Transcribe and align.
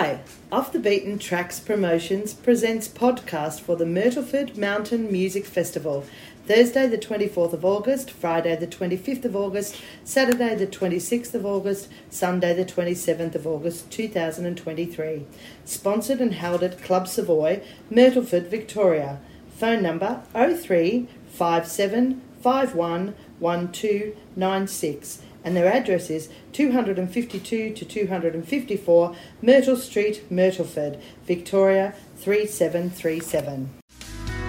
Hi, 0.00 0.20
Off 0.50 0.72
the 0.72 0.78
Beaten 0.78 1.18
Tracks 1.18 1.60
Promotions 1.60 2.32
presents 2.32 2.88
podcast 2.88 3.60
for 3.60 3.76
the 3.76 3.84
Myrtleford 3.84 4.56
Mountain 4.56 5.12
Music 5.12 5.44
Festival. 5.44 6.06
Thursday, 6.46 6.86
the 6.86 6.96
24th 6.96 7.52
of 7.52 7.66
August, 7.66 8.10
Friday, 8.10 8.56
the 8.56 8.66
25th 8.66 9.26
of 9.26 9.36
August, 9.36 9.76
Saturday, 10.02 10.54
the 10.54 10.66
26th 10.66 11.34
of 11.34 11.44
August, 11.44 11.90
Sunday, 12.08 12.54
the 12.54 12.64
27th 12.64 13.34
of 13.34 13.46
August 13.46 13.90
2023. 13.90 15.26
Sponsored 15.66 16.22
and 16.22 16.32
held 16.32 16.62
at 16.62 16.82
Club 16.82 17.06
Savoy, 17.06 17.60
Myrtleford, 17.90 18.46
Victoria. 18.46 19.20
Phone 19.58 19.82
number 19.82 20.22
0357 20.32 22.22
511296 22.40 25.22
and 25.44 25.56
their 25.56 25.72
address 25.72 26.10
is 26.10 26.28
252 26.52 27.72
to 27.74 27.84
254 27.84 29.14
Myrtle 29.42 29.76
Street, 29.76 30.24
Myrtleford, 30.30 31.00
Victoria 31.26 31.94
3737. 32.16 33.70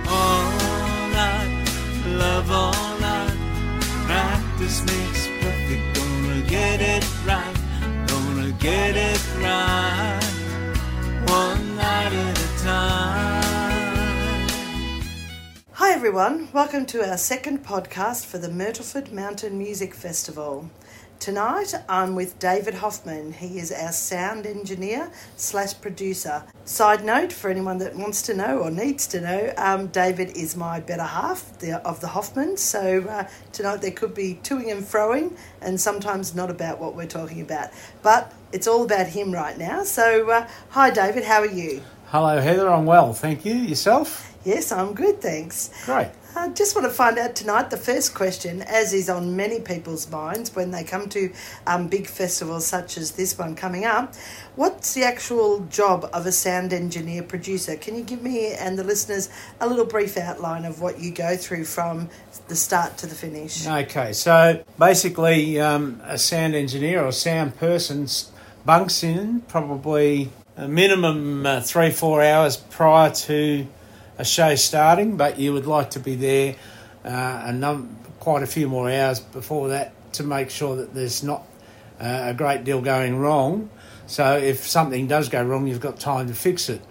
all 0.07 1.09
night, 1.09 1.65
love 2.07 2.51
all 2.51 2.99
night. 2.99 3.37
Practice 4.05 4.81
makes 4.85 5.27
perfect. 5.39 5.95
Gonna 5.95 6.41
get 6.47 6.81
it 6.81 7.05
right. 7.25 7.55
Gonna 8.07 8.51
get 8.59 8.95
it 8.97 9.21
right. 9.37 10.19
One 11.29 11.75
night 11.75 12.13
at 12.13 12.39
a 12.39 12.63
time. 12.63 13.41
Hi 15.73 15.93
everyone, 15.93 16.49
welcome 16.53 16.85
to 16.87 17.07
our 17.09 17.17
second 17.17 17.65
podcast 17.65 18.25
for 18.25 18.37
the 18.37 18.49
Myrtleford 18.49 19.11
Mountain 19.11 19.57
Music 19.57 19.93
Festival. 19.95 20.69
Tonight 21.21 21.75
I'm 21.87 22.15
with 22.15 22.39
David 22.39 22.73
Hoffman. 22.73 23.33
He 23.33 23.59
is 23.59 23.71
our 23.71 23.91
sound 23.91 24.47
engineer 24.47 25.11
slash 25.37 25.79
producer. 25.79 26.43
Side 26.65 27.05
note 27.05 27.31
for 27.31 27.51
anyone 27.51 27.77
that 27.77 27.95
wants 27.95 28.23
to 28.23 28.33
know 28.33 28.57
or 28.57 28.71
needs 28.71 29.05
to 29.05 29.21
know, 29.21 29.53
um, 29.55 29.85
David 29.85 30.35
is 30.35 30.57
my 30.57 30.79
better 30.79 31.03
half 31.03 31.59
the, 31.59 31.73
of 31.87 32.01
the 32.01 32.07
Hoffman. 32.07 32.57
So 32.57 33.05
uh, 33.07 33.29
tonight 33.51 33.83
there 33.83 33.91
could 33.91 34.15
be 34.15 34.39
toing 34.41 34.71
and 34.71 34.83
froing 34.83 35.37
and 35.61 35.79
sometimes 35.79 36.33
not 36.33 36.49
about 36.49 36.79
what 36.79 36.95
we're 36.95 37.05
talking 37.05 37.41
about. 37.41 37.69
But 38.01 38.33
it's 38.51 38.65
all 38.65 38.83
about 38.83 39.05
him 39.05 39.31
right 39.31 39.55
now. 39.59 39.83
So 39.83 40.27
uh, 40.31 40.47
hi 40.69 40.89
David, 40.89 41.25
how 41.25 41.41
are 41.41 41.45
you? 41.45 41.83
Hello, 42.07 42.41
Heather. 42.41 42.67
I'm 42.67 42.87
well, 42.87 43.13
thank 43.13 43.45
you. 43.45 43.53
Yourself? 43.53 44.35
Yes, 44.43 44.71
I'm 44.71 44.95
good, 44.95 45.21
thanks. 45.21 45.69
Great. 45.85 46.09
I 46.33 46.47
just 46.49 46.75
want 46.75 46.87
to 46.87 46.93
find 46.93 47.17
out 47.17 47.35
tonight 47.35 47.69
the 47.71 47.77
first 47.77 48.13
question, 48.13 48.61
as 48.61 48.93
is 48.93 49.09
on 49.09 49.35
many 49.35 49.59
people's 49.59 50.09
minds 50.09 50.55
when 50.55 50.71
they 50.71 50.83
come 50.83 51.09
to 51.09 51.31
um, 51.67 51.89
big 51.89 52.07
festivals 52.07 52.65
such 52.65 52.97
as 52.97 53.11
this 53.11 53.37
one 53.37 53.53
coming 53.53 53.83
up. 53.83 54.15
What's 54.55 54.93
the 54.93 55.03
actual 55.03 55.59
job 55.65 56.09
of 56.13 56.25
a 56.25 56.31
sound 56.31 56.71
engineer 56.71 57.23
producer? 57.23 57.75
Can 57.75 57.95
you 57.95 58.03
give 58.03 58.21
me 58.21 58.53
and 58.53 58.79
the 58.79 58.83
listeners 58.83 59.29
a 59.59 59.67
little 59.67 59.85
brief 59.85 60.17
outline 60.17 60.63
of 60.63 60.79
what 60.79 60.99
you 60.99 61.11
go 61.11 61.35
through 61.35 61.65
from 61.65 62.09
the 62.47 62.55
start 62.55 62.97
to 62.99 63.07
the 63.07 63.15
finish? 63.15 63.67
Okay, 63.67 64.13
so 64.13 64.63
basically, 64.79 65.59
um, 65.59 65.99
a 66.05 66.17
sound 66.17 66.55
engineer 66.55 67.03
or 67.03 67.11
sound 67.11 67.57
person 67.57 68.07
bunks 68.65 69.03
in 69.03 69.41
probably 69.41 70.29
a 70.55 70.67
minimum 70.67 71.45
uh, 71.45 71.59
three, 71.59 71.91
four 71.91 72.21
hours 72.21 72.55
prior 72.55 73.11
to 73.11 73.67
a 74.21 74.23
show 74.23 74.53
starting, 74.53 75.17
but 75.17 75.39
you 75.39 75.51
would 75.51 75.65
like 75.65 75.89
to 75.89 75.99
be 75.99 76.13
there 76.13 76.55
uh, 77.03 77.41
a 77.45 77.51
num- 77.51 77.97
quite 78.19 78.43
a 78.43 78.47
few 78.47 78.69
more 78.69 78.89
hours 78.89 79.19
before 79.19 79.69
that 79.69 80.13
to 80.13 80.23
make 80.23 80.51
sure 80.51 80.75
that 80.75 80.93
there's 80.93 81.23
not 81.23 81.43
uh, 81.99 82.25
a 82.27 82.33
great 82.35 82.63
deal 82.63 82.81
going 82.81 83.17
wrong. 83.17 83.67
So 84.05 84.37
if 84.37 84.67
something 84.67 85.07
does 85.07 85.27
go 85.27 85.43
wrong, 85.43 85.65
you've 85.65 85.81
got 85.81 85.99
time 85.99 86.27
to 86.27 86.35
fix 86.35 86.69
it. 86.69 86.81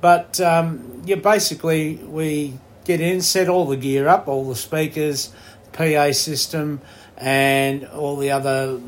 But 0.00 0.40
um, 0.40 1.02
yeah, 1.04 1.16
basically 1.16 1.96
we 1.96 2.58
get 2.84 3.02
in, 3.02 3.20
set 3.20 3.50
all 3.50 3.66
the 3.66 3.76
gear 3.76 4.08
up, 4.08 4.26
all 4.26 4.48
the 4.48 4.56
speakers, 4.56 5.30
PA 5.72 6.12
system, 6.12 6.80
and 7.18 7.84
all 7.84 8.16
the 8.16 8.30
other 8.30 8.80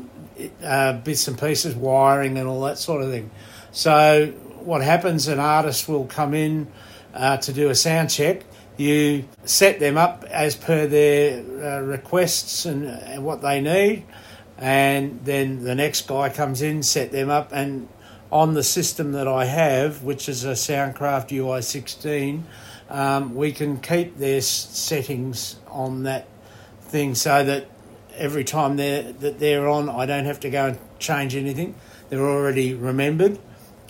uh, 0.63 0.93
bits 0.93 1.27
and 1.27 1.39
pieces, 1.39 1.75
wiring 1.75 2.35
and 2.39 2.47
all 2.47 2.61
that 2.61 2.79
sort 2.79 3.03
of 3.03 3.11
thing. 3.11 3.29
So 3.71 4.27
what 4.63 4.81
happens? 4.81 5.27
An 5.27 5.39
artist 5.39 5.87
will 5.87 6.05
come 6.05 6.33
in 6.33 6.67
uh, 7.13 7.37
to 7.37 7.53
do 7.53 7.69
a 7.69 7.75
sound 7.75 8.09
check. 8.09 8.43
You 8.77 9.25
set 9.45 9.79
them 9.79 9.97
up 9.97 10.23
as 10.25 10.55
per 10.55 10.87
their 10.87 11.41
uh, 11.41 11.81
requests 11.81 12.65
and, 12.65 12.85
and 12.85 13.23
what 13.23 13.41
they 13.41 13.61
need, 13.61 14.05
and 14.57 15.19
then 15.23 15.63
the 15.63 15.75
next 15.75 16.07
guy 16.07 16.29
comes 16.29 16.61
in, 16.61 16.83
set 16.83 17.11
them 17.11 17.29
up, 17.29 17.51
and 17.51 17.87
on 18.31 18.53
the 18.53 18.63
system 18.63 19.11
that 19.11 19.27
I 19.27 19.45
have, 19.45 20.03
which 20.03 20.29
is 20.29 20.45
a 20.45 20.51
Soundcraft 20.51 21.29
UI16, 21.29 22.43
um, 22.89 23.35
we 23.35 23.51
can 23.51 23.79
keep 23.79 24.17
their 24.17 24.41
settings 24.41 25.57
on 25.67 26.03
that 26.03 26.27
thing 26.81 27.15
so 27.15 27.43
that 27.43 27.67
every 28.15 28.43
time 28.43 28.77
they're, 28.77 29.11
that 29.13 29.39
they're 29.39 29.67
on, 29.67 29.89
I 29.89 30.05
don't 30.05 30.25
have 30.25 30.39
to 30.41 30.49
go 30.49 30.67
and 30.67 30.79
change 30.99 31.35
anything. 31.35 31.75
They're 32.09 32.27
already 32.27 32.73
remembered, 32.73 33.39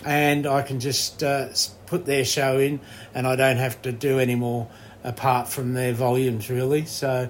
and 0.05 0.47
I 0.47 0.61
can 0.61 0.79
just 0.79 1.23
uh, 1.23 1.49
put 1.91 2.05
their 2.05 2.23
show 2.23 2.57
in, 2.57 2.79
and 3.13 3.27
I 3.27 3.35
don't 3.35 3.57
have 3.57 3.81
to 3.81 3.91
do 3.91 4.17
any 4.17 4.35
more 4.35 4.69
apart 5.03 5.49
from 5.49 5.73
their 5.73 5.93
volumes, 5.93 6.49
really. 6.49 6.85
So 6.85 7.29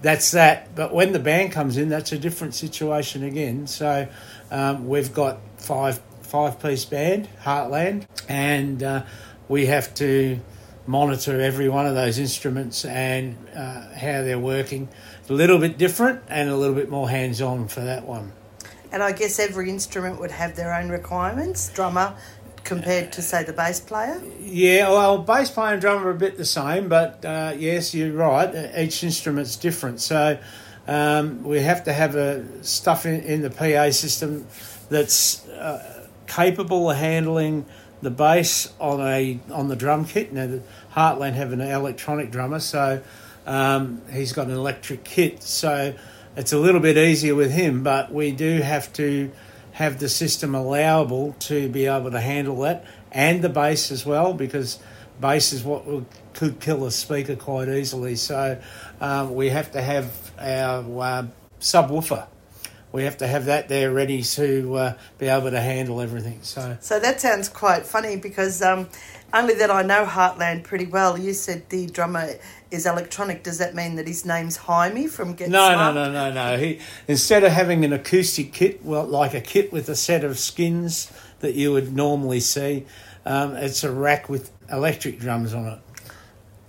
that's 0.00 0.30
that. 0.30 0.74
But 0.74 0.94
when 0.94 1.12
the 1.12 1.18
band 1.18 1.52
comes 1.52 1.76
in, 1.76 1.90
that's 1.90 2.10
a 2.10 2.18
different 2.18 2.54
situation 2.54 3.22
again. 3.22 3.66
So 3.66 4.08
um, 4.50 4.88
we've 4.88 5.12
got 5.12 5.40
five 5.58 6.00
five 6.22 6.58
piece 6.58 6.86
band, 6.86 7.28
Heartland, 7.42 8.06
and 8.28 8.82
uh, 8.82 9.04
we 9.46 9.66
have 9.66 9.92
to 9.94 10.40
monitor 10.86 11.38
every 11.38 11.68
one 11.68 11.86
of 11.86 11.94
those 11.94 12.18
instruments 12.18 12.86
and 12.86 13.36
uh, 13.54 13.92
how 13.94 14.22
they're 14.22 14.38
working. 14.38 14.88
A 15.28 15.32
little 15.34 15.58
bit 15.58 15.76
different 15.76 16.22
and 16.28 16.48
a 16.48 16.56
little 16.56 16.74
bit 16.74 16.88
more 16.88 17.10
hands 17.10 17.42
on 17.42 17.68
for 17.68 17.80
that 17.80 18.06
one. 18.06 18.32
And 18.90 19.02
I 19.02 19.12
guess 19.12 19.38
every 19.38 19.68
instrument 19.68 20.18
would 20.18 20.30
have 20.30 20.56
their 20.56 20.74
own 20.74 20.88
requirements, 20.88 21.68
drummer 21.68 22.16
compared 22.68 23.10
to, 23.12 23.22
say, 23.22 23.42
the 23.42 23.52
bass 23.52 23.80
player. 23.80 24.20
Yeah, 24.40 24.90
well, 24.90 25.18
bass 25.18 25.50
player 25.50 25.72
and 25.72 25.80
drummer 25.80 26.06
are 26.06 26.10
a 26.10 26.14
bit 26.14 26.36
the 26.36 26.44
same, 26.44 26.88
but 26.88 27.24
uh, 27.24 27.54
yes, 27.56 27.94
you're 27.94 28.12
right. 28.12 28.72
Each 28.76 29.02
instrument's 29.02 29.56
different, 29.56 30.00
so 30.00 30.38
um, 30.86 31.42
we 31.42 31.60
have 31.60 31.84
to 31.84 31.92
have 31.92 32.14
a 32.14 32.62
stuff 32.62 33.06
in, 33.06 33.22
in 33.22 33.40
the 33.42 33.50
PA 33.50 33.90
system 33.90 34.46
that's 34.90 35.48
uh, 35.48 36.06
capable 36.26 36.90
of 36.90 36.98
handling 36.98 37.64
the 38.02 38.10
bass 38.10 38.72
on 38.78 39.00
a 39.00 39.40
on 39.50 39.68
the 39.68 39.76
drum 39.76 40.04
kit. 40.04 40.32
Now, 40.32 40.60
Heartland 40.94 41.32
have 41.32 41.52
an 41.52 41.62
electronic 41.62 42.30
drummer, 42.30 42.60
so 42.60 43.02
um, 43.46 44.02
he's 44.12 44.32
got 44.32 44.46
an 44.46 44.54
electric 44.54 45.04
kit, 45.04 45.42
so 45.42 45.94
it's 46.36 46.52
a 46.52 46.58
little 46.58 46.80
bit 46.80 46.98
easier 46.98 47.34
with 47.34 47.50
him. 47.50 47.82
But 47.82 48.12
we 48.12 48.30
do 48.30 48.60
have 48.60 48.92
to 48.94 49.32
have 49.78 50.00
the 50.00 50.08
system 50.08 50.56
allowable 50.56 51.36
to 51.38 51.68
be 51.68 51.86
able 51.86 52.10
to 52.10 52.20
handle 52.20 52.62
that 52.62 52.84
and 53.12 53.42
the 53.42 53.48
bass 53.48 53.92
as 53.92 54.04
well 54.04 54.34
because 54.34 54.80
bass 55.20 55.52
is 55.52 55.62
what 55.62 55.84
could 56.34 56.58
kill 56.58 56.84
a 56.84 56.90
speaker 56.90 57.36
quite 57.36 57.68
easily. 57.68 58.16
So 58.16 58.60
um, 59.00 59.36
we 59.36 59.50
have 59.50 59.70
to 59.72 59.80
have 59.80 60.32
our 60.36 60.82
uh, 61.00 61.26
subwoofer 61.60 62.26
we 62.98 63.04
have 63.04 63.16
to 63.18 63.28
have 63.28 63.44
that 63.44 63.68
there 63.68 63.92
ready 63.92 64.22
to 64.22 64.74
uh, 64.74 64.98
be 65.18 65.28
able 65.28 65.50
to 65.50 65.60
handle 65.60 66.00
everything 66.00 66.40
so 66.42 66.76
So 66.80 66.98
that 66.98 67.20
sounds 67.20 67.48
quite 67.48 67.86
funny 67.86 68.16
because 68.16 68.60
um, 68.60 68.88
only 69.32 69.54
that 69.54 69.70
I 69.70 69.82
know 69.82 70.04
Heartland 70.04 70.64
pretty 70.64 70.86
well. 70.86 71.16
You 71.16 71.32
said 71.32 71.68
the 71.70 71.86
drummer 71.86 72.28
is 72.72 72.86
electronic. 72.86 73.44
Does 73.44 73.58
that 73.58 73.74
mean 73.74 73.94
that 73.96 74.08
his 74.08 74.24
name's 74.24 74.58
Hymie 74.58 75.08
from 75.08 75.34
Get 75.34 75.48
no, 75.48 75.72
Smart? 75.72 75.94
no, 75.94 76.10
no, 76.10 76.30
no, 76.30 76.32
no. 76.32 76.58
He 76.58 76.80
instead 77.06 77.44
of 77.44 77.52
having 77.52 77.84
an 77.84 77.92
acoustic 77.92 78.52
kit, 78.52 78.84
well, 78.84 79.04
like 79.04 79.32
a 79.32 79.40
kit 79.40 79.72
with 79.72 79.88
a 79.88 79.96
set 79.96 80.24
of 80.24 80.36
skins 80.36 81.12
that 81.38 81.54
you 81.54 81.72
would 81.72 81.94
normally 81.94 82.40
see, 82.40 82.84
um, 83.24 83.54
it's 83.54 83.84
a 83.84 83.92
rack 83.92 84.28
with 84.28 84.50
electric 84.72 85.20
drums 85.20 85.54
on 85.54 85.66
it. 85.66 85.78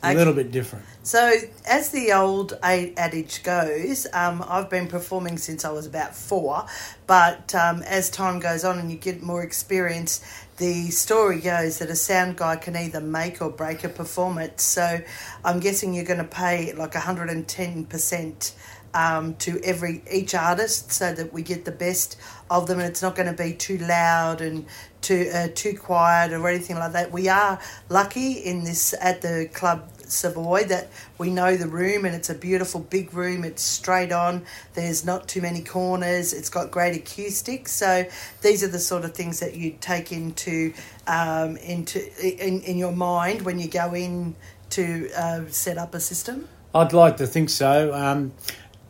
A 0.02 0.08
Okay. 0.08 0.16
little 0.16 0.34
bit 0.34 0.50
different. 0.52 0.86
So, 1.04 1.34
as 1.66 1.90
the 1.90 2.14
old 2.14 2.58
adage 2.64 3.44
goes, 3.44 4.08
um, 4.14 4.44
I've 4.48 4.70
been 4.70 4.88
performing 4.88 5.38
since 5.38 5.66
I 5.66 5.72
was 5.72 5.86
about 5.86 6.16
four, 6.16 6.66
but 7.06 7.54
um, 7.54 7.84
as 7.84 8.10
time 8.10 8.40
goes 8.40 8.64
on 8.64 8.80
and 8.80 8.90
you 8.90 8.98
get 8.98 9.22
more 9.22 9.44
experience, 9.44 10.22
the 10.56 10.90
story 10.92 11.42
goes 11.42 11.80
that 11.80 11.90
a 11.90 11.96
sound 11.98 12.38
guy 12.38 12.56
can 12.56 12.78
either 12.78 13.02
make 13.02 13.42
or 13.42 13.50
break 13.50 13.84
a 13.84 13.90
performance. 13.90 14.64
So, 14.64 15.02
I'm 15.44 15.60
guessing 15.60 15.94
you're 15.94 16.06
going 16.06 16.20
to 16.20 16.24
pay 16.24 16.72
like 16.74 16.94
110% 16.94 18.52
um, 18.94 19.36
to 19.36 19.60
every 19.64 20.02
each 20.12 20.36
artist 20.36 20.92
so 20.92 21.14
that 21.14 21.32
we 21.34 21.42
get 21.42 21.66
the 21.66 21.72
best 21.72 22.18
of 22.50 22.68
them 22.68 22.80
and 22.80 22.88
it's 22.88 23.02
not 23.02 23.16
going 23.16 23.34
to 23.34 23.44
be 23.44 23.54
too 23.54 23.78
loud 23.78 24.42
and 24.42 24.66
too 25.02 25.30
uh, 25.34 25.48
too 25.54 25.78
quiet 25.78 26.34
or 26.34 26.48
anything 26.48 26.78
like 26.78 26.94
that. 26.94 27.12
We 27.12 27.30
are 27.30 27.60
lucky 27.90 28.34
in 28.34 28.64
this 28.64 28.94
at 29.00 29.22
the 29.22 29.50
club 29.54 29.90
Savoy 30.10 30.64
that 30.66 30.90
we 31.20 31.30
know 31.30 31.56
the 31.56 31.68
room 31.68 32.04
and 32.04 32.16
it's 32.16 32.30
a 32.30 32.36
beautiful 32.36 32.82
big 32.82 33.14
room. 33.14 33.44
It's 33.44 33.62
straight 33.62 34.12
on. 34.12 34.44
There's 34.74 35.06
not 35.06 35.28
too 35.28 35.42
many 35.42 35.62
corners. 35.62 36.34
It's 36.34 36.50
got 36.50 36.72
great 36.72 36.96
acoustics. 36.96 37.72
So 37.72 38.06
these 38.42 38.64
are 38.64 38.68
the 38.68 38.80
sort 38.80 39.06
of 39.06 39.14
things 39.14 39.40
that 39.40 39.56
you 39.56 39.78
take 39.80 40.12
into 40.12 40.74
um, 41.08 41.58
into 41.58 42.02
in, 42.20 42.62
in 42.62 42.78
your 42.78 42.92
mind 42.92 43.44
when 43.44 43.60
you 43.60 43.68
go 43.68 43.94
in 43.94 44.36
to 44.72 45.10
uh, 45.16 45.42
set 45.50 45.78
up 45.78 45.94
a 45.94 46.00
system. 46.00 46.48
I'd 46.74 46.94
like 46.94 47.18
to 47.18 47.28
think 47.28 47.50
so. 47.50 47.94
Um, 47.94 48.32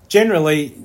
generally, 0.10 0.76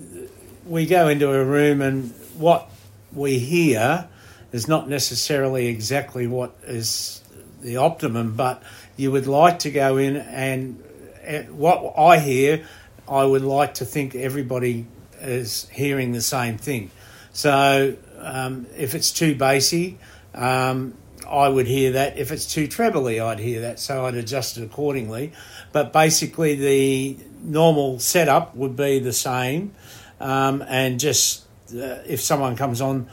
we 0.66 0.86
go 0.86 1.08
into 1.08 1.32
a 1.32 1.44
room 1.44 1.82
and 1.82 2.12
what 2.36 2.70
we 3.12 3.38
hear 3.38 4.08
is 4.52 4.68
not 4.68 4.88
necessarily 4.88 5.66
exactly 5.66 6.26
what 6.26 6.54
is 6.64 7.22
the 7.60 7.78
optimum, 7.78 8.36
but 8.36 8.62
you 8.96 9.10
would 9.10 9.26
like 9.26 9.60
to 9.60 9.70
go 9.70 9.96
in 9.96 10.16
and 10.16 10.80
what 11.50 11.94
I 11.98 12.18
hear, 12.18 12.66
I 13.08 13.24
would 13.24 13.42
like 13.42 13.74
to 13.74 13.84
think 13.84 14.14
everybody 14.14 14.86
is 15.20 15.68
hearing 15.70 16.12
the 16.12 16.20
same 16.20 16.58
thing. 16.58 16.90
So 17.32 17.96
um, 18.18 18.66
if 18.76 18.94
it's 18.94 19.10
too 19.10 19.34
bassy, 19.34 19.98
um, 20.34 20.94
I 21.28 21.48
would 21.48 21.66
hear 21.66 21.92
that. 21.92 22.18
If 22.18 22.30
it's 22.30 22.52
too 22.52 22.68
trebly, 22.68 23.20
I'd 23.20 23.38
hear 23.38 23.62
that. 23.62 23.80
So 23.80 24.04
I'd 24.04 24.14
adjust 24.14 24.58
it 24.58 24.64
accordingly. 24.64 25.32
But 25.72 25.92
basically, 25.92 26.54
the 26.54 27.16
normal 27.44 27.98
setup 27.98 28.56
would 28.56 28.76
be 28.76 28.98
the 28.98 29.12
same. 29.12 29.74
Um, 30.20 30.64
and 30.66 30.98
just 30.98 31.44
uh, 31.72 31.98
if 32.06 32.20
someone 32.20 32.56
comes 32.56 32.80
on 32.80 33.08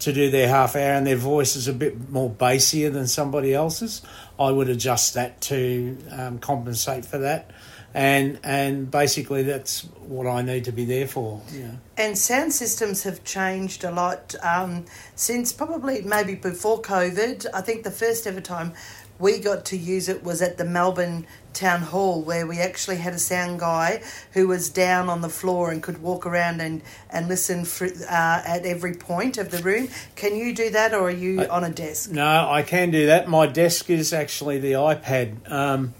to 0.00 0.12
do 0.12 0.30
their 0.30 0.48
half 0.48 0.76
hour 0.76 0.92
and 0.92 1.06
their 1.06 1.16
voice 1.16 1.56
is 1.56 1.68
a 1.68 1.72
bit 1.72 2.10
more 2.10 2.30
bassier 2.30 2.92
than 2.92 3.06
somebody 3.06 3.52
else's, 3.52 4.02
I 4.38 4.50
would 4.50 4.68
adjust 4.68 5.14
that 5.14 5.40
to 5.42 5.98
um, 6.10 6.38
compensate 6.38 7.04
for 7.04 7.18
that. 7.18 7.50
And 7.94 8.38
and 8.44 8.90
basically 8.90 9.42
that's 9.44 9.80
what 10.06 10.26
I 10.26 10.42
need 10.42 10.64
to 10.64 10.72
be 10.72 10.84
there 10.84 11.08
for. 11.08 11.40
Yeah. 11.50 11.72
And 11.96 12.16
sound 12.18 12.52
systems 12.52 13.02
have 13.02 13.24
changed 13.24 13.82
a 13.82 13.90
lot 13.90 14.34
um, 14.42 14.84
since 15.16 15.52
probably 15.52 16.02
maybe 16.02 16.34
before 16.34 16.80
COVID. 16.82 17.46
I 17.52 17.62
think 17.62 17.84
the 17.84 17.90
first 17.90 18.26
ever 18.26 18.42
time 18.42 18.74
we 19.18 19.38
got 19.38 19.64
to 19.66 19.76
use 19.76 20.08
it 20.08 20.22
was 20.22 20.40
at 20.42 20.58
the 20.58 20.64
Melbourne 20.64 21.26
Town 21.52 21.82
Hall, 21.82 22.22
where 22.22 22.46
we 22.46 22.58
actually 22.58 22.98
had 22.98 23.14
a 23.14 23.18
sound 23.18 23.58
guy 23.58 24.00
who 24.32 24.46
was 24.46 24.68
down 24.70 25.08
on 25.08 25.22
the 25.22 25.28
floor 25.28 25.70
and 25.70 25.82
could 25.82 26.00
walk 26.00 26.24
around 26.24 26.60
and, 26.60 26.82
and 27.10 27.26
listen 27.26 27.64
for, 27.64 27.86
uh, 27.86 28.42
at 28.46 28.64
every 28.64 28.94
point 28.94 29.38
of 29.38 29.50
the 29.50 29.58
room. 29.58 29.88
Can 30.14 30.36
you 30.36 30.54
do 30.54 30.70
that, 30.70 30.94
or 30.94 31.08
are 31.08 31.10
you 31.10 31.42
I, 31.42 31.48
on 31.48 31.64
a 31.64 31.70
desk? 31.70 32.12
No, 32.12 32.48
I 32.48 32.62
can 32.62 32.90
do 32.90 33.06
that. 33.06 33.28
My 33.28 33.46
desk 33.46 33.90
is 33.90 34.12
actually 34.12 34.60
the 34.60 34.72
iPad. 34.72 35.50
Um, 35.50 35.94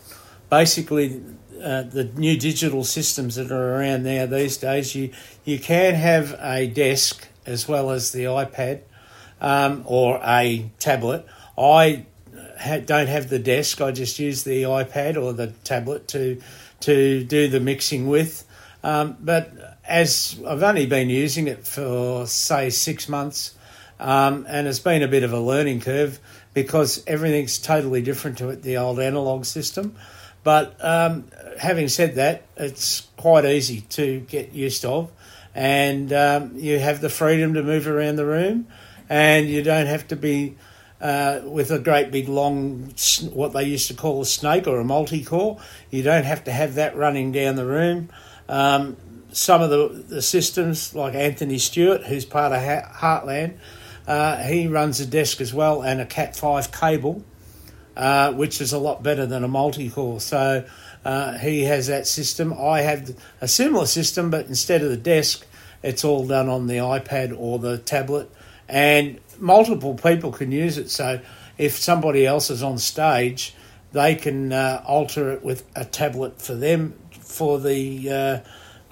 basically, 0.49 1.21
uh, 1.61 1.83
the 1.83 2.05
new 2.05 2.39
digital 2.39 2.85
systems 2.85 3.35
that 3.35 3.51
are 3.51 3.75
around 3.77 4.05
now 4.05 4.27
these 4.27 4.57
days, 4.59 4.95
you 4.95 5.11
you 5.45 5.59
can 5.59 5.95
have 5.95 6.39
a 6.41 6.69
desk 6.69 7.27
as 7.47 7.67
well 7.67 7.91
as 7.91 8.13
the 8.13 8.25
iPad 8.25 8.83
um, 9.41 9.83
or 9.87 10.21
a 10.23 10.71
tablet. 10.79 11.27
I 11.57 12.07
ha- 12.59 12.81
don't 12.81 13.09
have 13.09 13.29
the 13.29 13.39
desk. 13.39 13.81
I 13.81 13.93
just 13.93 14.19
use 14.19 14.45
the 14.45 14.65
iPad 14.65 15.21
or 15.21 15.33
the 15.33 15.49
tablet 15.65 16.09
to 16.09 16.41
to 16.81 17.25
do 17.25 17.49
the 17.49 17.61
mixing 17.61 18.07
with. 18.07 18.45
Um, 18.85 19.17
but 19.21 19.79
as 19.85 20.41
I've 20.47 20.63
only 20.63 20.87
been 20.87 21.11
using 21.11 21.49
it 21.49 21.67
for 21.67 22.27
say 22.27 22.71
six 22.71 23.09
months, 23.09 23.55
um, 23.99 24.47
and 24.49 24.69
it's 24.69 24.79
been 24.79 25.03
a 25.03 25.09
bit 25.09 25.25
of 25.25 25.33
a 25.33 25.41
learning 25.41 25.81
curve 25.81 26.21
because 26.55 27.03
everything's 27.07 27.59
totally 27.59 28.03
different 28.03 28.39
to 28.39 28.51
it, 28.51 28.63
the 28.63 28.77
old 28.77 29.01
analog 29.01 29.45
system. 29.45 29.97
But 30.45 30.77
um, 30.81 31.25
having 31.59 31.89
said 31.89 32.15
that, 32.15 32.43
it's 32.57 33.09
quite 33.17 33.45
easy 33.45 33.83
to 33.83 34.21
get 34.21 34.53
used 34.53 34.85
of, 34.85 35.11
and 35.55 36.13
um, 36.13 36.53
you 36.57 36.79
have 36.79 37.01
the 37.01 37.09
freedom 37.09 37.55
to 37.55 37.63
move 37.63 37.89
around 37.89 38.17
the 38.17 38.25
room, 38.25 38.69
and 39.09 39.49
you 39.49 39.63
don't 39.63 39.87
have 39.87 40.07
to 40.09 40.17
be 40.17 40.57
uh, 41.01 41.41
with 41.45 41.71
a 41.71 41.79
great 41.79 42.11
big 42.11 42.29
long, 42.29 42.93
what 43.33 43.53
they 43.53 43.65
used 43.65 43.89
to 43.89 43.95
call 43.95 44.21
a 44.21 44.27
snake 44.27 44.67
or 44.67 44.81
a 44.81 44.85
multi 44.85 45.25
core. 45.25 45.59
You 45.91 46.03
don't 46.03 46.25
have 46.25 46.45
to 46.45 46.53
have 46.53 46.75
that 46.75 46.97
running 46.97 47.33
down 47.33 47.57
the 47.57 47.67
room. 47.67 48.11
Um, 48.49 48.97
some 49.31 49.63
of 49.63 49.71
the, 49.71 49.89
the 50.09 50.23
systems, 50.23 50.95
like 50.95 51.15
Anthony 51.15 51.59
Stewart, 51.59 52.05
who's 52.05 52.25
part 52.25 52.53
of 52.53 52.61
Heartland, 52.61 53.59
uh, 54.07 54.43
he 54.43 54.67
runs 54.67 55.01
a 55.01 55.07
desk 55.07 55.41
as 55.41 55.53
well 55.53 55.83
and 55.83 56.01
a 56.01 56.07
Cat 56.07 56.35
5 56.35 56.73
cable, 56.73 57.23
uh, 57.97 58.33
which 58.33 58.61
is 58.61 58.73
a 58.73 58.79
lot 58.79 59.03
better 59.03 59.27
than 59.27 59.45
a 59.45 59.49
multi 59.49 59.91
core. 59.91 60.19
So 60.19 60.65
uh, 61.05 61.39
he 61.39 61.65
has 61.65 61.87
that 61.89 62.07
system. 62.07 62.55
I 62.55 62.81
have 62.81 63.15
a 63.41 63.47
similar 63.47 63.87
system, 63.87 64.31
but 64.31 64.47
instead 64.47 64.83
of 64.83 64.89
the 64.89 64.97
desk, 64.97 65.47
it's 65.83 66.05
all 66.05 66.27
done 66.27 66.49
on 66.49 66.67
the 66.67 66.77
iPad 66.77 67.37
or 67.39 67.59
the 67.59 67.79
tablet. 67.79 68.31
And 68.67 69.21
multiple 69.39 69.95
people 69.95 70.33
can 70.33 70.53
use 70.53 70.79
it. 70.79 70.91
So 70.91 71.21
if 71.57 71.77
somebody 71.77 72.27
else 72.27 72.51
is 72.51 72.63
on 72.63 72.79
stage, 72.79 73.55
they 73.93 74.15
can 74.15 74.53
uh, 74.53 74.83
alter 74.87 75.33
it 75.33 75.43
with 75.43 75.65
a 75.75 75.85
tablet 75.85 76.41
for 76.41 76.55
them 76.55 76.95
for 77.11 77.59
the 77.59 78.11
uh, 78.11 78.39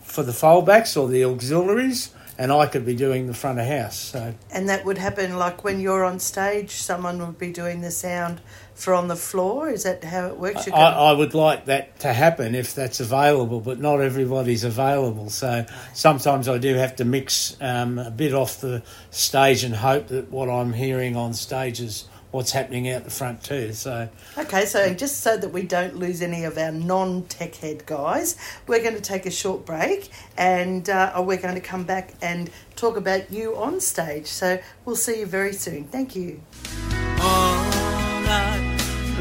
for 0.02 0.22
the 0.22 0.32
foldbacks 0.32 1.00
or 1.00 1.08
the 1.08 1.24
auxiliaries, 1.24 2.10
and 2.38 2.52
I 2.52 2.66
could 2.66 2.86
be 2.86 2.94
doing 2.94 3.26
the 3.26 3.34
front 3.34 3.58
of 3.58 3.66
house. 3.66 3.96
So 3.96 4.34
and 4.50 4.68
that 4.68 4.84
would 4.84 4.98
happen 4.98 5.36
like 5.36 5.64
when 5.64 5.80
you're 5.80 6.04
on 6.04 6.18
stage, 6.18 6.72
someone 6.72 7.18
would 7.18 7.38
be 7.38 7.52
doing 7.52 7.80
the 7.80 7.90
sound 7.90 8.40
for 8.76 8.94
on 8.94 9.08
the 9.08 9.16
floor? 9.16 9.70
Is 9.70 9.82
that 9.84 10.04
how 10.04 10.26
it 10.26 10.38
works? 10.38 10.68
I, 10.68 10.70
I, 10.70 11.12
would 11.12 11.34
like 11.34 11.64
that 11.64 11.98
to 12.00 12.12
happen 12.12 12.54
if 12.54 12.74
that's 12.74 13.00
available, 13.00 13.58
but 13.60 13.80
not 13.80 14.00
everybody's 14.00 14.64
available. 14.64 15.30
So 15.30 15.64
sometimes 15.94 16.46
I 16.46 16.58
do 16.58 16.74
have 16.74 16.94
to 16.96 17.04
mix 17.04 17.56
um, 17.60 17.98
a 17.98 18.10
bit 18.10 18.34
off 18.34 18.60
the 18.60 18.82
stage 19.10 19.64
and 19.64 19.74
hope 19.74 20.08
that 20.08 20.30
what 20.30 20.50
I'm 20.50 20.74
hearing 20.74 21.16
on 21.16 21.32
stage 21.32 21.80
is 21.80 22.06
what's 22.32 22.52
happening 22.52 22.90
out 22.90 23.04
the 23.04 23.10
front 23.10 23.42
too. 23.42 23.72
So 23.72 24.10
okay, 24.36 24.66
so 24.66 24.92
just 24.92 25.20
so 25.20 25.38
that 25.38 25.52
we 25.52 25.62
don't 25.62 25.96
lose 25.96 26.20
any 26.20 26.44
of 26.44 26.58
our 26.58 26.70
non-tech 26.70 27.54
head 27.54 27.86
guys, 27.86 28.36
we're 28.66 28.82
going 28.82 28.94
to 28.94 29.00
take 29.00 29.24
a 29.24 29.30
short 29.30 29.64
break, 29.64 30.10
and 30.36 30.88
uh, 30.90 31.14
we're 31.24 31.40
going 31.40 31.54
to 31.54 31.62
come 31.62 31.84
back 31.84 32.12
and 32.20 32.50
talk 32.76 32.98
about 32.98 33.32
you 33.32 33.56
on 33.56 33.80
stage. 33.80 34.26
So 34.26 34.60
we'll 34.84 34.96
see 34.96 35.20
you 35.20 35.26
very 35.26 35.54
soon. 35.54 35.84
Thank 35.84 36.14
you. 36.14 36.42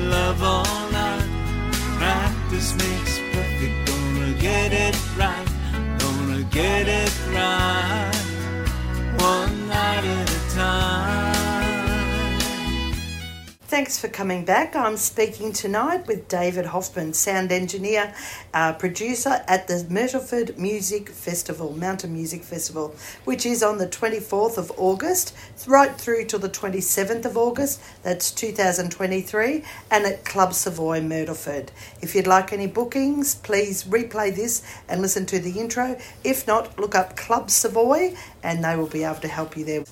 Love 0.05 0.43
all 0.43 0.91
night. 0.91 1.27
Practice 1.97 2.75
makes 2.75 3.17
perfect, 3.33 3.87
gonna 3.87 4.33
get 4.39 4.71
it 4.71 4.95
right, 5.17 5.47
gonna 5.97 6.43
get 6.43 6.87
it 6.87 7.11
right. 7.33 8.11
One 9.19 9.67
night 9.67 10.05
at 10.05 10.29
a 10.29 10.55
time. 10.55 11.24
Thanks 13.75 13.99
for 13.99 14.07
coming 14.07 14.45
back. 14.45 14.73
I'm 14.73 14.95
speaking 14.95 15.51
tonight 15.51 16.07
with 16.07 16.29
David 16.29 16.67
Hoffman, 16.67 17.11
sound 17.11 17.51
engineer, 17.51 18.15
uh, 18.53 18.71
producer 18.71 19.43
at 19.49 19.67
the 19.67 19.85
Myrtleford 19.89 20.57
Music 20.57 21.09
Festival, 21.09 21.73
Mountain 21.73 22.13
Music 22.13 22.41
Festival, 22.41 22.95
which 23.25 23.45
is 23.45 23.61
on 23.61 23.77
the 23.77 23.85
24th 23.85 24.57
of 24.57 24.71
August, 24.77 25.35
right 25.67 25.93
through 25.93 26.23
to 26.27 26.37
the 26.37 26.47
27th 26.47 27.25
of 27.25 27.35
August, 27.35 27.81
that's 28.01 28.31
2023, 28.31 29.61
and 29.91 30.05
at 30.05 30.23
Club 30.23 30.53
Savoy, 30.53 31.01
Myrtleford. 31.01 31.67
If 32.01 32.15
you'd 32.15 32.27
like 32.27 32.53
any 32.53 32.67
bookings, 32.67 33.35
please 33.35 33.83
replay 33.83 34.33
this 34.33 34.63
and 34.87 35.01
listen 35.01 35.25
to 35.25 35.39
the 35.39 35.59
intro. 35.59 35.97
If 36.23 36.47
not, 36.47 36.79
look 36.79 36.95
up 36.95 37.17
Club 37.17 37.51
Savoy 37.51 38.15
and 38.41 38.63
they 38.63 38.77
will 38.77 38.87
be 38.87 39.03
able 39.03 39.19
to 39.19 39.27
help 39.27 39.57
you 39.57 39.65
there. 39.65 39.83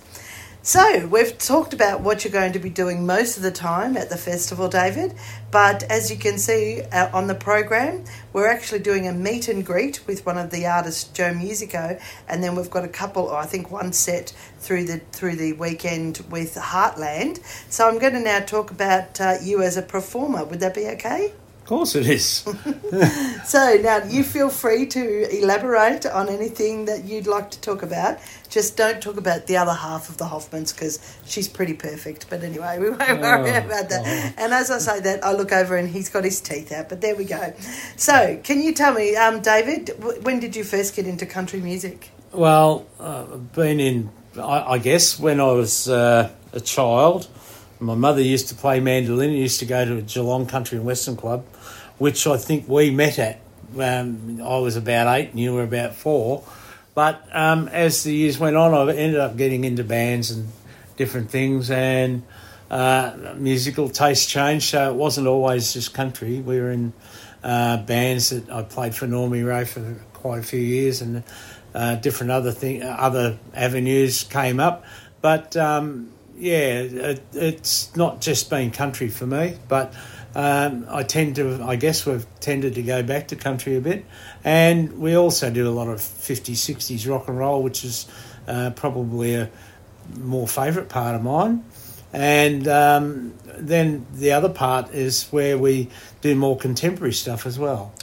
So, 0.65 1.08
we've 1.08 1.38
talked 1.38 1.74
about 1.74 2.00
what 2.00 2.24
you're 2.24 2.32
going 2.32 2.53
to 2.53 2.60
be 2.60 2.70
doing 2.70 3.05
most 3.05 3.36
of 3.36 3.43
the 3.43 3.51
time 3.51 3.98
at 3.98 4.10
the 4.10 4.15
festival, 4.15 4.70
David. 4.70 5.13
But 5.51 5.84
as 5.84 6.10
you 6.10 6.15
can 6.15 6.38
see 6.38 6.82
uh, 6.84 7.10
on 7.13 7.27
the 7.27 7.36
program, 7.36 8.05
we're 8.32 8.48
actually 8.48 8.79
doing 8.79 9.05
a 9.05 9.12
meet 9.12 9.50
and 9.50 9.65
greet 9.65 10.00
with 10.08 10.25
one 10.25 10.38
of 10.38 10.51
the 10.51 10.65
artists, 10.65 11.03
Joe 11.12 11.34
Musico, 11.34 12.00
and 12.29 12.41
then 12.41 12.55
we've 12.55 12.72
got 12.72 12.86
a 12.86 12.88
couple, 12.88 13.29
I 13.29 13.46
think 13.46 13.72
one 13.72 13.91
set 13.91 14.34
through 14.60 14.86
the 14.86 15.00
through 15.12 15.36
the 15.36 15.51
weekend 15.51 16.24
with 16.29 16.55
Heartland. 16.55 17.43
So, 17.70 17.89
I'm 17.89 18.00
going 18.00 18.13
to 18.13 18.22
now 18.22 18.39
talk 18.39 18.72
about 18.72 19.20
uh, 19.20 19.36
you 19.41 19.62
as 19.62 19.75
a 19.75 19.82
performer. 19.82 20.46
Would 20.46 20.62
that 20.62 20.74
be 20.74 20.88
okay? 20.91 21.34
Of 21.63 21.70
course 21.70 21.96
it 21.96 22.08
is. 22.08 22.43
So 23.46 23.75
now 23.82 24.03
you 24.05 24.24
feel 24.24 24.50
free 24.50 24.86
to 24.88 25.41
elaborate 25.41 26.05
on 26.05 26.29
anything 26.29 26.86
that 26.86 27.03
you'd 27.05 27.25
like 27.27 27.51
to 27.51 27.60
talk 27.62 27.82
about. 27.84 28.20
Just 28.50 28.77
don't 28.77 29.01
talk 29.01 29.17
about 29.17 29.48
the 29.48 29.58
other 29.58 29.74
half 29.74 30.10
of 30.10 30.17
the 30.17 30.25
Hoffmans 30.25 30.74
because 30.74 31.00
she's 31.25 31.48
pretty 31.48 31.74
perfect. 31.74 32.29
But 32.29 32.43
anyway, 32.43 32.77
we 32.79 32.89
won't 32.91 33.00
worry 33.22 33.51
Oh, 33.51 33.58
about 33.65 33.89
that. 33.89 34.34
And 34.38 34.53
as 34.53 34.70
I 34.72 34.77
say 34.77 35.00
that, 35.01 35.24
I 35.25 35.34
look 35.34 35.51
over 35.51 35.75
and 35.75 35.89
he's 35.89 36.08
got 36.10 36.24
his 36.24 36.39
teeth 36.39 36.72
out. 36.72 36.88
But 36.89 37.01
there 37.01 37.15
we 37.15 37.25
go. 37.25 37.53
So 37.98 38.39
can 38.43 38.62
you 38.62 38.74
tell 38.74 38.93
me, 38.93 39.15
um, 39.15 39.41
David, 39.41 39.88
w- 40.00 40.22
when 40.22 40.39
did 40.39 40.55
you 40.55 40.63
first 40.63 40.96
get 40.96 41.05
into 41.08 41.25
country 41.25 41.60
music? 41.60 42.12
Well, 42.32 42.86
uh, 43.00 43.25
I've 43.34 43.53
been 43.53 43.79
in, 43.79 44.10
I, 44.38 44.74
I 44.74 44.77
guess, 44.77 45.20
when 45.20 45.39
I 45.39 45.51
was 45.51 45.88
uh, 45.89 46.29
a 46.53 46.60
child. 46.62 47.27
My 47.83 47.95
mother 47.95 48.21
used 48.21 48.49
to 48.49 48.55
play 48.55 48.79
mandolin. 48.79 49.31
and 49.31 49.39
used 49.39 49.59
to 49.59 49.65
go 49.65 49.83
to 49.83 50.01
Geelong 50.01 50.45
Country 50.45 50.77
and 50.77 50.85
Western 50.85 51.15
Club, 51.15 51.45
which 51.97 52.25
I 52.25 52.37
think 52.37 52.67
we 52.67 52.91
met 52.91 53.19
at. 53.19 53.39
Um, 53.77 54.39
I 54.41 54.57
was 54.59 54.75
about 54.75 55.13
eight 55.17 55.31
and 55.31 55.39
you 55.39 55.53
were 55.53 55.63
about 55.63 55.95
four. 55.95 56.43
But 56.95 57.27
um, 57.31 57.67
as 57.69 58.03
the 58.03 58.13
years 58.13 58.37
went 58.37 58.55
on, 58.55 58.73
I 58.73 58.93
ended 58.95 59.19
up 59.19 59.35
getting 59.35 59.63
into 59.65 59.83
bands 59.83 60.29
and 60.31 60.49
different 60.95 61.31
things, 61.31 61.71
and 61.71 62.23
uh, 62.69 63.33
musical 63.35 63.89
taste 63.89 64.29
changed. 64.29 64.69
So 64.69 64.91
it 64.91 64.95
wasn't 64.95 65.27
always 65.27 65.73
just 65.73 65.93
country. 65.93 66.39
We 66.39 66.59
were 66.61 66.71
in 66.71 66.93
uh, 67.43 67.77
bands 67.77 68.29
that 68.29 68.49
I 68.49 68.61
played 68.61 68.93
for 68.95 69.07
Normie 69.07 69.45
Rowe 69.45 69.65
for 69.65 69.95
quite 70.13 70.39
a 70.39 70.43
few 70.43 70.59
years, 70.59 71.01
and 71.01 71.23
uh, 71.73 71.95
different 71.95 72.31
other 72.31 72.51
thing, 72.51 72.83
other 72.83 73.39
avenues 73.55 74.23
came 74.23 74.59
up. 74.59 74.85
But 75.21 75.57
um, 75.57 76.12
yeah, 76.37 76.81
it, 76.81 77.23
it's 77.33 77.95
not 77.95 78.21
just 78.21 78.49
been 78.49 78.71
country 78.71 79.09
for 79.09 79.25
me, 79.25 79.57
but 79.67 79.93
um, 80.35 80.85
I 80.89 81.03
tend 81.03 81.35
to, 81.35 81.63
I 81.63 81.75
guess 81.75 82.05
we've 82.05 82.25
tended 82.39 82.75
to 82.75 82.83
go 82.83 83.03
back 83.03 83.27
to 83.29 83.35
country 83.35 83.75
a 83.75 83.81
bit. 83.81 84.05
And 84.43 84.99
we 84.99 85.15
also 85.15 85.51
do 85.51 85.67
a 85.67 85.71
lot 85.71 85.87
of 85.87 85.99
50s, 85.99 86.53
60s 86.53 87.09
rock 87.09 87.27
and 87.27 87.37
roll, 87.37 87.61
which 87.61 87.83
is 87.83 88.07
uh, 88.47 88.71
probably 88.71 89.35
a 89.35 89.49
more 90.17 90.47
favourite 90.47 90.89
part 90.89 91.15
of 91.15 91.23
mine. 91.23 91.63
And 92.11 92.67
um, 92.67 93.33
then 93.57 94.05
the 94.13 94.33
other 94.33 94.49
part 94.49 94.93
is 94.93 95.25
where 95.31 95.57
we 95.57 95.89
do 96.21 96.35
more 96.35 96.57
contemporary 96.57 97.13
stuff 97.13 97.45
as 97.45 97.57
well. 97.57 97.93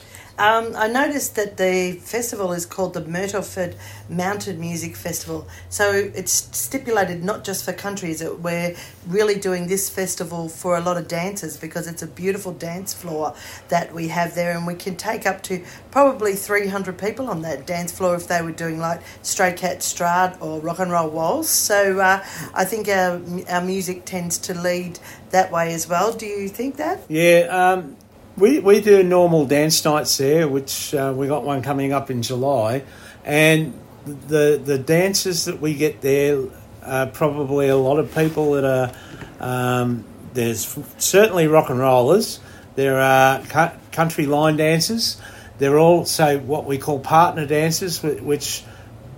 Um, 0.40 0.74
I 0.74 0.88
noticed 0.88 1.34
that 1.36 1.58
the 1.58 2.00
festival 2.02 2.54
is 2.54 2.64
called 2.64 2.94
the 2.94 3.02
Myrtleford 3.02 3.76
Mountain 4.08 4.58
Music 4.58 4.96
Festival. 4.96 5.46
So 5.68 5.92
it's 5.92 6.32
stipulated 6.56 7.22
not 7.22 7.44
just 7.44 7.62
for 7.62 7.72
it? 7.72 8.40
We're 8.40 8.74
really 9.06 9.38
doing 9.38 9.66
this 9.66 9.90
festival 9.90 10.48
for 10.48 10.78
a 10.78 10.80
lot 10.80 10.96
of 10.96 11.08
dancers 11.08 11.58
because 11.58 11.86
it's 11.86 12.02
a 12.02 12.06
beautiful 12.06 12.52
dance 12.54 12.94
floor 12.94 13.34
that 13.68 13.92
we 13.92 14.08
have 14.08 14.34
there, 14.34 14.56
and 14.56 14.66
we 14.66 14.74
can 14.76 14.96
take 14.96 15.26
up 15.26 15.42
to 15.42 15.62
probably 15.90 16.32
300 16.32 16.96
people 16.96 17.28
on 17.28 17.42
that 17.42 17.66
dance 17.66 17.92
floor 17.92 18.14
if 18.14 18.26
they 18.26 18.40
were 18.40 18.50
doing 18.50 18.78
like 18.78 19.02
Stray 19.20 19.52
Cat 19.52 19.82
Strut 19.82 20.38
or 20.40 20.58
Rock 20.60 20.78
and 20.78 20.90
Roll 20.90 21.10
Waltz. 21.10 21.50
So 21.50 21.98
uh, 21.98 22.24
I 22.54 22.64
think 22.64 22.88
our, 22.88 23.20
our 23.50 23.60
music 23.60 24.06
tends 24.06 24.38
to 24.38 24.54
lead 24.58 25.00
that 25.32 25.52
way 25.52 25.74
as 25.74 25.86
well. 25.86 26.14
Do 26.14 26.24
you 26.24 26.48
think 26.48 26.76
that? 26.76 27.02
Yeah, 27.10 27.40
um, 27.50 27.98
we, 28.40 28.58
we 28.58 28.80
do 28.80 29.02
normal 29.02 29.46
dance 29.46 29.84
nights 29.84 30.16
there, 30.16 30.48
which 30.48 30.94
uh, 30.94 31.12
we 31.14 31.28
got 31.28 31.44
one 31.44 31.62
coming 31.62 31.92
up 31.92 32.10
in 32.10 32.22
July, 32.22 32.82
and 33.24 33.78
the 34.04 34.60
the 34.62 34.78
dances 34.78 35.44
that 35.44 35.60
we 35.60 35.74
get 35.74 36.00
there 36.00 36.42
are 36.82 37.06
probably 37.06 37.68
a 37.68 37.76
lot 37.76 37.98
of 37.98 38.14
people 38.14 38.52
that 38.52 38.64
are 38.64 38.92
um, 39.40 40.04
there's 40.32 40.78
certainly 40.98 41.46
rock 41.46 41.68
and 41.68 41.78
rollers, 41.78 42.40
there 42.76 42.98
are 42.98 43.40
cu- 43.42 43.76
country 43.92 44.26
line 44.26 44.56
dancers, 44.56 45.20
there 45.58 45.74
are 45.74 45.78
also 45.78 46.38
what 46.38 46.64
we 46.64 46.78
call 46.78 46.98
partner 46.98 47.46
dancers, 47.46 48.02
which 48.02 48.64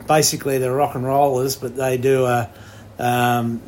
basically 0.08 0.58
they're 0.58 0.74
rock 0.74 0.96
and 0.96 1.04
rollers, 1.04 1.54
but 1.56 1.76
they 1.76 1.96
do 1.96 2.24
a 2.24 2.50
um, 2.98 3.62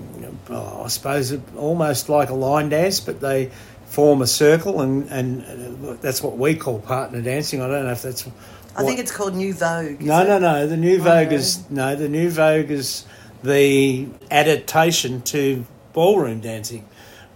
I 0.50 0.88
suppose 0.88 1.37
almost 1.56 2.08
like 2.08 2.30
a 2.30 2.34
line 2.34 2.68
dance, 2.68 3.00
but 3.00 3.20
they 3.20 3.50
form 3.94 4.20
a 4.22 4.26
circle, 4.26 4.80
and, 4.80 5.08
and 5.08 5.86
uh, 5.86 5.96
that's 6.00 6.20
what 6.20 6.36
we 6.36 6.56
call 6.56 6.80
partner 6.80 7.22
dancing. 7.22 7.62
I 7.62 7.68
don't 7.68 7.84
know 7.84 7.92
if 7.92 8.02
that's. 8.02 8.26
I 8.76 8.82
think 8.82 8.98
it's 8.98 9.12
called 9.12 9.36
New 9.36 9.54
Vogue. 9.54 10.00
no, 10.00 10.22
it? 10.22 10.26
no, 10.28 10.38
no. 10.40 10.66
The 10.66 10.76
new 10.76 10.98
Oh, 11.00 11.04
Vogue 11.04 11.32
is 11.32 11.70
no. 11.70 11.94
The 11.94 12.08
new 12.08 12.28
Vogue 12.28 12.70
is 12.70 13.04
the 13.44 14.08
adaptation 14.32 15.22
to 15.22 15.64
ballroom 15.92 16.40
dancing, 16.40 16.84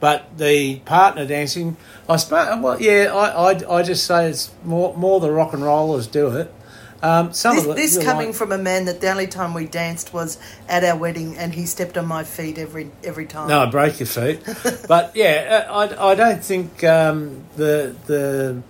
but 0.01 0.37
the 0.37 0.81
partner 0.81 1.27
dancing. 1.27 1.77
I 2.09 2.17
suppose. 2.17 2.61
Well, 2.61 2.83
yeah. 2.83 3.15
I, 3.15 3.53
I, 3.53 3.79
I 3.79 3.83
just 3.85 4.05
say 4.05 4.29
it's 4.29 4.51
more 4.65 4.97
more 4.97 5.21
the 5.21 5.31
rock 5.31 5.53
and 5.53 5.63
rollers 5.63 6.09
do 6.09 6.37
it. 6.37 6.53
Um, 7.03 7.33
some 7.33 7.55
This, 7.57 7.65
of 7.65 7.71
it, 7.71 7.77
this 7.77 7.99
coming 8.03 8.29
like- 8.29 8.37
from 8.37 8.53
a 8.53 8.59
man 8.59 8.87
that 8.87 9.01
the 9.01 9.11
only 9.11 9.29
time 9.29 9.55
we 9.55 9.67
danced 9.67 10.13
was 10.13 10.39
at 10.69 10.83
our 10.83 10.97
wedding, 10.97 11.37
and 11.37 11.55
he 11.55 11.65
stepped 11.67 11.97
on 11.97 12.07
my 12.07 12.25
feet 12.25 12.59
every 12.59 12.91
every 13.05 13.27
time. 13.27 13.49
No, 13.49 13.61
I 13.61 13.67
break 13.67 14.01
your 14.01 14.07
feet. 14.07 14.41
but 14.89 15.15
yeah, 15.15 15.69
I, 15.71 16.11
I 16.11 16.15
don't 16.15 16.43
think 16.43 16.83
um, 16.83 17.45
the 17.57 17.95
the 18.07 18.63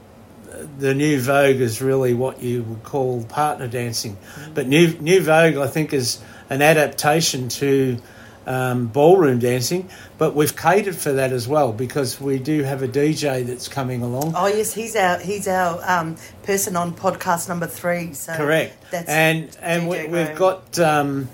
the 0.78 0.94
new 0.94 1.20
Vogue 1.20 1.60
is 1.60 1.80
really 1.80 2.14
what 2.14 2.42
you 2.42 2.64
would 2.64 2.82
call 2.82 3.22
partner 3.24 3.66
dancing. 3.68 4.16
But 4.54 4.66
new 4.66 4.88
new 4.98 5.22
Vogue, 5.22 5.56
I 5.56 5.66
think, 5.66 5.92
is 5.92 6.20
an 6.50 6.60
adaptation 6.62 7.48
to 7.48 7.98
um, 8.48 8.86
ballroom 8.86 9.38
dancing. 9.38 9.88
But 10.16 10.34
we've 10.34 10.56
catered 10.56 10.96
for 10.96 11.12
that 11.12 11.32
as 11.32 11.46
well 11.46 11.72
because 11.72 12.20
we 12.20 12.38
do 12.38 12.62
have 12.62 12.82
a 12.82 12.88
DJ 12.88 13.46
that's 13.46 13.68
coming 13.68 14.02
along. 14.02 14.32
Oh 14.34 14.46
yes, 14.46 14.72
he's 14.72 14.96
our 14.96 15.18
he's 15.18 15.46
our 15.46 15.80
um, 15.86 16.16
person 16.42 16.74
on 16.74 16.94
podcast 16.94 17.48
number 17.48 17.66
three. 17.66 18.14
So 18.14 18.34
Correct. 18.34 18.90
That's 18.90 19.08
and 19.08 19.56
and 19.60 19.84
DJ 19.84 19.88
we, 19.88 20.18
we've 20.18 20.36
got 20.36 20.78
um, 20.78 21.28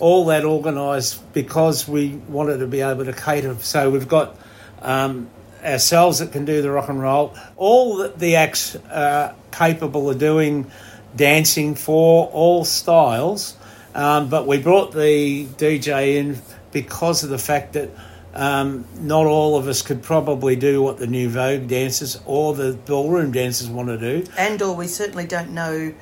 all 0.00 0.26
that 0.26 0.44
organised 0.44 1.32
because 1.32 1.88
we 1.88 2.16
wanted 2.28 2.58
to 2.58 2.66
be 2.66 2.80
able 2.80 3.04
to 3.04 3.12
cater. 3.12 3.54
So 3.60 3.88
we've 3.90 4.08
got 4.08 4.36
um, 4.82 5.30
ourselves 5.64 6.18
that 6.18 6.32
can 6.32 6.44
do 6.44 6.62
the 6.62 6.70
rock 6.70 6.88
and 6.88 7.00
roll. 7.00 7.36
All 7.56 7.96
the, 7.96 8.08
the 8.08 8.36
acts 8.36 8.76
are 8.90 9.34
capable 9.52 10.10
of 10.10 10.18
doing 10.18 10.70
dancing 11.14 11.76
for 11.76 12.26
all 12.26 12.64
styles. 12.64 13.56
Um, 13.96 14.28
but 14.28 14.46
we 14.46 14.58
brought 14.58 14.92
the 14.92 15.46
DJ 15.46 16.16
in 16.16 16.38
because 16.70 17.24
of 17.24 17.30
the 17.30 17.38
fact 17.38 17.72
that 17.72 17.88
um, 18.34 18.84
not 19.00 19.24
all 19.24 19.56
of 19.56 19.66
us 19.68 19.80
could 19.80 20.02
probably 20.02 20.54
do 20.54 20.82
what 20.82 20.98
the 20.98 21.06
new 21.06 21.30
Vogue 21.30 21.66
dancers 21.66 22.20
or 22.26 22.54
the 22.54 22.74
ballroom 22.74 23.32
dancers 23.32 23.70
want 23.70 23.88
to 23.88 23.96
do. 23.96 24.30
and 24.36 24.60
or 24.60 24.76
we 24.76 24.86
certainly 24.86 25.26
don't 25.26 25.52
know 25.52 25.94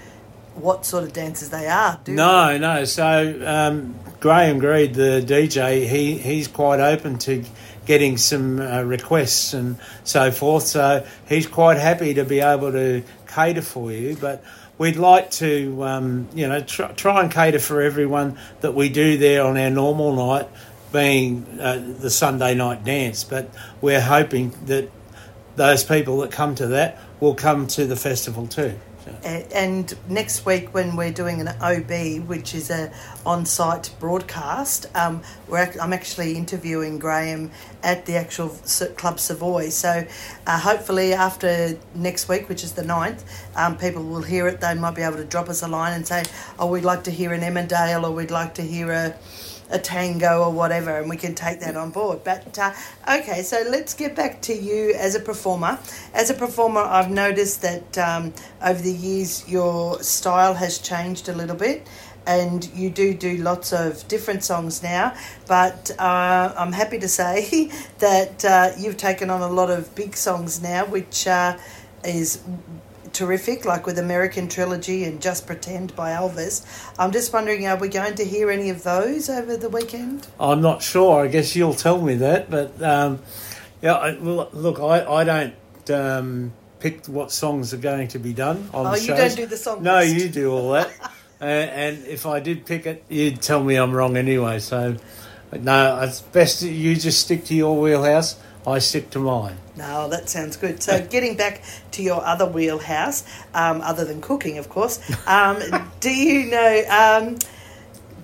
what 0.57 0.85
sort 0.85 1.05
of 1.05 1.13
dancers 1.13 1.51
they 1.51 1.69
are. 1.69 2.01
Do 2.03 2.13
we? 2.13 2.17
No, 2.17 2.59
no. 2.59 2.85
So 2.85 3.41
um, 3.47 3.95
Graham 4.19 4.59
Greed, 4.59 4.95
the 4.95 5.25
DJ, 5.25 5.87
he 5.87 6.19
he's 6.19 6.49
quite 6.49 6.81
open 6.81 7.19
to 7.21 7.45
getting 7.87 8.17
some 8.17 8.61
uh, 8.61 8.83
requests 8.83 9.55
and 9.55 9.79
so 10.03 10.33
forth. 10.33 10.65
So 10.65 11.07
he's 11.29 11.47
quite 11.47 11.77
happy 11.79 12.15
to 12.15 12.25
be 12.25 12.41
able 12.41 12.73
to 12.73 13.05
cater 13.29 13.63
for 13.63 13.93
you, 13.93 14.17
but. 14.21 14.43
We'd 14.77 14.97
like 14.97 15.31
to, 15.33 15.85
um, 15.85 16.29
you 16.35 16.49
know, 16.49 16.61
try, 16.61 16.91
try 16.93 17.23
and 17.23 17.31
cater 17.31 17.61
for 17.61 17.81
everyone 17.81 18.39
that 18.61 18.75
we 18.75 18.89
do 18.89 19.17
there 19.17 19.45
on 19.45 19.57
our 19.57 19.71
normal 19.71 20.15
night, 20.15 20.49
being 20.93 21.47
uh, 21.61 21.95
the 22.01 22.11
Sunday 22.11 22.55
night 22.55 22.85
dance. 22.85 23.23
But 23.23 23.51
we're 23.81 24.01
hoping 24.01 24.53
that 24.67 24.91
those 25.57 25.85
people 25.85 26.19
that 26.19 26.33
come 26.33 26.55
to 26.57 26.67
that 26.69 26.99
will 27.21 27.35
come 27.35 27.67
to 27.69 27.87
the 27.87 27.97
festival 27.97 28.47
too. 28.47 28.79
So. 29.05 29.11
And 29.55 29.95
next 30.09 30.47
week, 30.47 30.73
when 30.73 30.97
we're 30.97 31.13
doing 31.13 31.41
an 31.41 31.49
OB, 31.49 32.27
which 32.27 32.55
is 32.55 32.71
a 32.71 32.91
on-site 33.27 33.91
broadcast, 34.01 34.87
um, 34.95 35.23
ac- 35.53 35.79
I'm 35.79 35.93
actually 35.93 36.37
interviewing 36.37 36.99
Graham 36.99 37.51
at 37.83 38.07
the 38.07 38.17
actual 38.17 38.49
Club 38.97 39.21
Savoy. 39.21 39.69
So 39.69 40.07
uh, 40.47 40.59
hopefully, 40.59 41.13
after 41.13 41.79
next 41.95 42.29
week, 42.29 42.49
which 42.49 42.65
is 42.65 42.73
the 42.73 42.83
9th, 42.83 43.23
um, 43.57 43.77
people 43.77 44.03
will 44.03 44.23
hear 44.23 44.49
it. 44.49 44.61
They 44.63 44.75
might 44.75 44.95
be 44.95 45.03
able 45.03 45.17
to 45.17 45.25
drop 45.25 45.49
us 45.51 45.63
a 45.63 45.69
line 45.69 45.93
and 45.93 46.07
say, 46.07 46.25
"Oh, 46.59 46.67
we'd 46.67 46.85
like 46.85 47.05
to 47.05 47.11
hear 47.11 47.33
an 47.35 47.43
Emmerdale, 47.43 48.05
or 48.05 48.11
we'd 48.13 48.31
like 48.31 48.55
to 48.55 48.63
hear 48.63 48.91
a." 48.91 49.15
a 49.71 49.79
tango 49.79 50.43
or 50.43 50.53
whatever, 50.53 50.99
and 50.99 51.09
we 51.09 51.17
can 51.17 51.35
take 51.35 51.61
that 51.61 51.77
on 51.77 51.91
board. 51.91 52.23
But 52.25 52.59
uh, 52.59 52.73
okay, 53.09 53.43
so 53.43 53.65
let's 53.69 53.95
get 53.95 54.15
back 54.15 54.43
to 54.43 54.55
you 54.55 54.95
as 54.95 55.15
a 55.15 55.21
performer. 55.21 55.79
As 56.13 56.31
a 56.31 56.35
performer, 56.35 56.81
I've 56.81 57.11
noticed 57.11 57.63
that 57.63 57.99
um, 57.99 58.33
over 58.63 58.81
the 58.81 58.93
years 58.93 59.49
your 59.49 60.03
style 60.03 60.55
has 60.55 60.79
changed 60.79 61.29
a 61.29 61.35
little 61.35 61.57
bit. 61.57 61.87
And 62.27 62.65
you 62.75 62.89
do 62.89 63.13
do 63.13 63.37
lots 63.37 63.71
of 63.75 64.09
different 64.09 64.45
songs 64.45 64.83
now, 64.83 65.15
but 65.47 65.91
uh, 65.99 66.55
I'm 66.57 66.73
happy 66.73 66.99
to 67.01 67.07
say 67.07 67.71
that 67.99 68.43
uh, 68.43 68.71
you've 68.79 68.97
taken 68.97 69.29
on 69.29 69.43
a 69.43 69.49
lot 69.49 69.71
of 69.71 69.95
big 69.95 70.17
songs 70.17 70.63
now, 70.63 70.87
which 70.87 71.27
uh, 71.27 71.59
is 72.03 72.43
terrific, 73.15 73.65
like 73.65 73.87
with 73.87 73.99
American 73.99 74.49
Trilogy 74.49 75.05
and 75.05 75.23
Just 75.23 75.47
Pretend 75.47 75.95
by 75.97 76.11
Elvis. 76.11 76.65
I'm 76.99 77.13
just 77.13 77.33
wondering, 77.33 77.67
are 77.67 77.77
we 77.79 77.89
going 77.89 78.15
to 78.17 78.25
hear 78.25 78.51
any 78.51 78.69
of 78.71 78.83
those 78.83 79.31
over 79.31 79.57
the 79.57 79.71
weekend? 79.71 80.27
I'm 80.39 80.61
not 80.61 80.83
sure. 80.83 81.25
I 81.25 81.29
guess 81.29 81.57
you'll 81.57 81.75
tell 81.75 82.01
me 82.03 82.17
that. 82.17 82.51
But 82.51 82.83
um, 82.83 83.21
yeah, 83.81 83.95
I, 83.95 84.19
well, 84.19 84.49
look, 84.53 84.81
I, 84.81 85.07
I 85.07 85.25
don't 85.25 85.55
um, 85.91 86.53
pick 86.81 87.07
what 87.07 87.31
songs 87.33 87.73
are 87.73 87.79
going 87.79 88.09
to 88.09 88.19
be 88.19 88.33
done 88.35 88.69
on 88.75 88.87
Oh, 88.87 88.91
the 88.93 89.01
you 89.01 89.07
shows. 89.07 89.19
don't 89.19 89.37
do 89.37 89.47
the 89.47 89.57
song 89.57 89.83
No, 89.83 89.99
list. 90.01 90.15
you 90.17 90.29
do 90.29 90.53
all 90.53 90.73
that. 90.73 90.91
uh, 91.41 91.45
and 91.45 92.05
if 92.07 92.27
I 92.27 92.41
did 92.41 92.67
pick 92.67 92.85
it, 92.87 93.05
you'd 93.09 93.41
tell 93.41 93.63
me 93.63 93.77
I'm 93.77 93.93
wrong 93.93 94.17
anyway. 94.17 94.59
So, 94.59 94.97
no, 95.53 96.01
it's 96.01 96.21
best 96.21 96.61
that 96.61 96.69
you 96.71 96.97
just 96.97 97.21
stick 97.21 97.45
to 97.47 97.55
your 97.55 97.81
wheelhouse. 97.81 98.37
I 98.67 98.79
stick 98.79 99.11
to 99.11 99.19
mine. 99.19 99.57
No, 99.77 100.09
that 100.09 100.29
sounds 100.29 100.57
good. 100.57 100.83
So, 100.83 101.05
getting 101.11 101.37
back 101.37 101.63
to 101.93 102.03
your 102.03 102.25
other 102.25 102.47
wheelhouse, 102.47 103.25
um, 103.53 103.81
other 103.81 104.05
than 104.05 104.21
cooking, 104.21 104.59
of 104.59 104.69
course, 104.69 105.01
um, 105.27 105.61
do 106.01 106.11
you 106.11 106.51
know? 106.51 106.85
Um, 106.89 107.39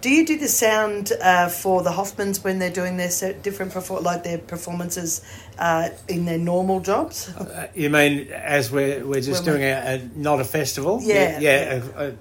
do 0.01 0.09
you 0.09 0.25
do 0.25 0.39
the 0.39 0.49
sound 0.49 1.13
uh, 1.21 1.49
for 1.49 1.83
the 1.83 1.91
Hoffmans 1.91 2.43
when 2.43 2.59
they're 2.59 2.71
doing 2.71 2.97
their 2.97 3.11
different 3.43 3.73
perfor- 3.73 4.03
like 4.03 4.25
their 4.25 4.39
performances 4.39 5.21
uh, 5.59 5.91
in 6.09 6.25
their 6.25 6.39
normal 6.39 6.81
jobs? 6.81 7.29
Uh, 7.29 7.69
you 7.75 7.91
mean 7.91 8.29
as 8.33 8.71
we're 8.73 9.05
we're 9.05 9.21
just 9.21 9.45
When 9.45 9.57
doing 9.57 9.65
a, 9.65 10.01
a 10.15 10.19
not 10.19 10.41
a 10.41 10.45
festival? 10.45 11.01
Yeah, 11.03 11.39
yeah. 11.39 11.83
uh, 11.95 11.99
uh, 11.99 12.13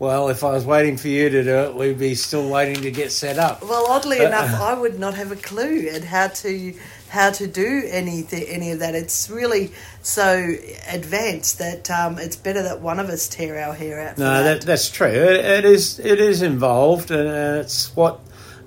well, 0.00 0.28
if 0.28 0.42
I 0.42 0.50
was 0.50 0.66
waiting 0.66 0.96
for 0.96 1.06
you 1.06 1.28
to 1.30 1.44
do 1.44 1.56
it, 1.56 1.74
we'd 1.76 1.98
be 1.98 2.16
still 2.16 2.48
waiting 2.50 2.82
to 2.82 2.90
get 2.90 3.12
set 3.12 3.38
up. 3.38 3.62
Well, 3.62 3.86
oddly 3.88 4.18
Uh, 4.18 4.26
enough, 4.26 4.60
I 4.60 4.74
would 4.74 4.98
not 4.98 5.14
have 5.14 5.30
a 5.30 5.36
clue 5.36 5.88
at 5.88 6.02
how 6.02 6.28
to 6.28 6.74
how 7.14 7.30
to 7.30 7.46
do 7.46 7.82
anything 7.86 8.42
any 8.48 8.72
of 8.72 8.80
that. 8.80 8.94
It's 8.94 9.30
really 9.30 9.70
so 10.02 10.54
advanced 10.88 11.58
that 11.58 11.90
um, 11.90 12.18
it's 12.18 12.36
better 12.36 12.62
that 12.64 12.80
one 12.80 12.98
of 12.98 13.08
us 13.08 13.28
tear 13.28 13.58
our 13.60 13.72
hair 13.72 14.00
out. 14.00 14.18
No, 14.18 14.42
that, 14.42 14.62
that's 14.62 14.90
true. 14.90 15.06
It, 15.06 15.44
it 15.44 15.64
is 15.64 16.00
it 16.00 16.20
is 16.20 16.42
involved, 16.42 17.10
and 17.10 17.28
it's 17.60 17.94
what 17.96 18.20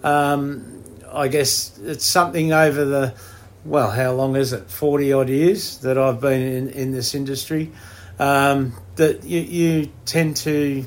um, 0.03 0.81
I 1.11 1.27
guess 1.27 1.77
it's 1.83 2.05
something 2.05 2.53
over 2.53 2.85
the 2.85 3.13
well, 3.65 3.91
how 3.91 4.13
long 4.13 4.37
is 4.37 4.53
it? 4.53 4.71
Forty 4.71 5.11
odd 5.11 5.29
years 5.29 5.79
that 5.79 5.97
I've 5.97 6.21
been 6.21 6.41
in, 6.41 6.69
in 6.69 6.91
this 6.91 7.13
industry. 7.13 7.71
Um, 8.19 8.73
that 8.95 9.25
you, 9.25 9.41
you 9.41 9.89
tend 10.05 10.37
to 10.37 10.85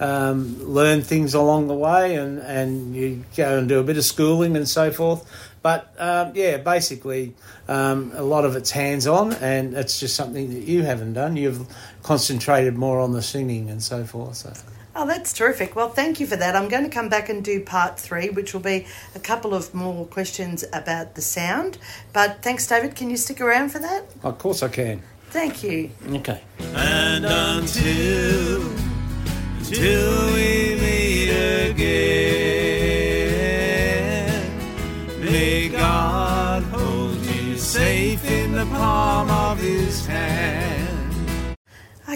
um, 0.00 0.62
learn 0.62 1.02
things 1.02 1.34
along 1.34 1.68
the 1.68 1.74
way, 1.74 2.16
and, 2.16 2.38
and 2.40 2.94
you 2.94 3.24
go 3.36 3.58
and 3.58 3.68
do 3.68 3.78
a 3.78 3.82
bit 3.82 3.96
of 3.96 4.04
schooling 4.04 4.56
and 4.56 4.68
so 4.68 4.90
forth. 4.90 5.24
But 5.62 5.94
um, 5.98 6.32
yeah, 6.34 6.58
basically, 6.58 7.34
um, 7.66 8.12
a 8.14 8.22
lot 8.22 8.44
of 8.44 8.56
it's 8.56 8.70
hands 8.70 9.06
on, 9.06 9.32
and 9.34 9.74
it's 9.74 9.98
just 10.00 10.14
something 10.14 10.52
that 10.54 10.62
you 10.62 10.82
haven't 10.82 11.14
done. 11.14 11.36
You've 11.36 11.66
concentrated 12.02 12.76
more 12.76 13.00
on 13.00 13.12
the 13.12 13.22
singing 13.22 13.70
and 13.70 13.82
so 13.82 14.04
forth. 14.04 14.36
So. 14.36 14.52
Oh, 15.00 15.06
that's 15.06 15.32
terrific. 15.32 15.76
Well, 15.76 15.90
thank 15.90 16.18
you 16.18 16.26
for 16.26 16.34
that. 16.34 16.56
I'm 16.56 16.68
going 16.68 16.82
to 16.82 16.90
come 16.90 17.08
back 17.08 17.28
and 17.28 17.44
do 17.44 17.60
part 17.60 18.00
three, 18.00 18.30
which 18.30 18.52
will 18.52 18.60
be 18.60 18.84
a 19.14 19.20
couple 19.20 19.54
of 19.54 19.72
more 19.72 20.04
questions 20.06 20.64
about 20.72 21.14
the 21.14 21.22
sound. 21.22 21.78
But 22.12 22.42
thanks, 22.42 22.66
David. 22.66 22.96
Can 22.96 23.08
you 23.08 23.16
stick 23.16 23.40
around 23.40 23.68
for 23.68 23.78
that? 23.78 24.06
Of 24.24 24.38
course, 24.38 24.60
I 24.62 24.68
can. 24.68 25.00
Thank 25.30 25.62
you. 25.62 25.90
Okay. 26.08 26.40
And 26.74 27.24
until, 27.26 28.72
till 29.62 30.17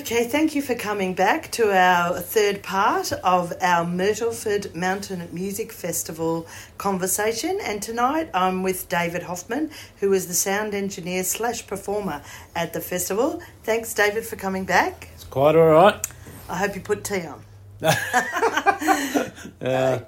Okay, 0.02 0.24
thank 0.24 0.56
you 0.56 0.62
for 0.62 0.74
coming 0.74 1.14
back 1.14 1.48
to 1.52 1.72
our 1.72 2.18
third 2.18 2.64
part 2.64 3.12
of 3.12 3.52
our 3.62 3.84
Myrtleford 3.84 4.74
Mountain 4.74 5.28
Music 5.30 5.70
Festival 5.70 6.44
conversation. 6.76 7.60
And 7.62 7.80
tonight 7.80 8.28
I'm 8.34 8.64
with 8.64 8.88
David 8.88 9.22
Hoffman, 9.22 9.70
who 10.00 10.12
is 10.12 10.26
the 10.26 10.34
sound 10.34 10.74
engineer 10.74 11.22
slash 11.22 11.68
performer 11.68 12.20
at 12.56 12.72
the 12.72 12.80
festival. 12.80 13.40
Thanks, 13.62 13.94
David, 13.94 14.26
for 14.26 14.34
coming 14.34 14.64
back. 14.64 15.06
It's 15.14 15.22
quite 15.22 15.54
all 15.54 15.68
right. 15.68 16.04
I 16.48 16.56
hope 16.56 16.74
you 16.74 16.80
put 16.80 17.04
tea 17.04 17.24
on. 17.24 17.44
Uh, 19.60 20.00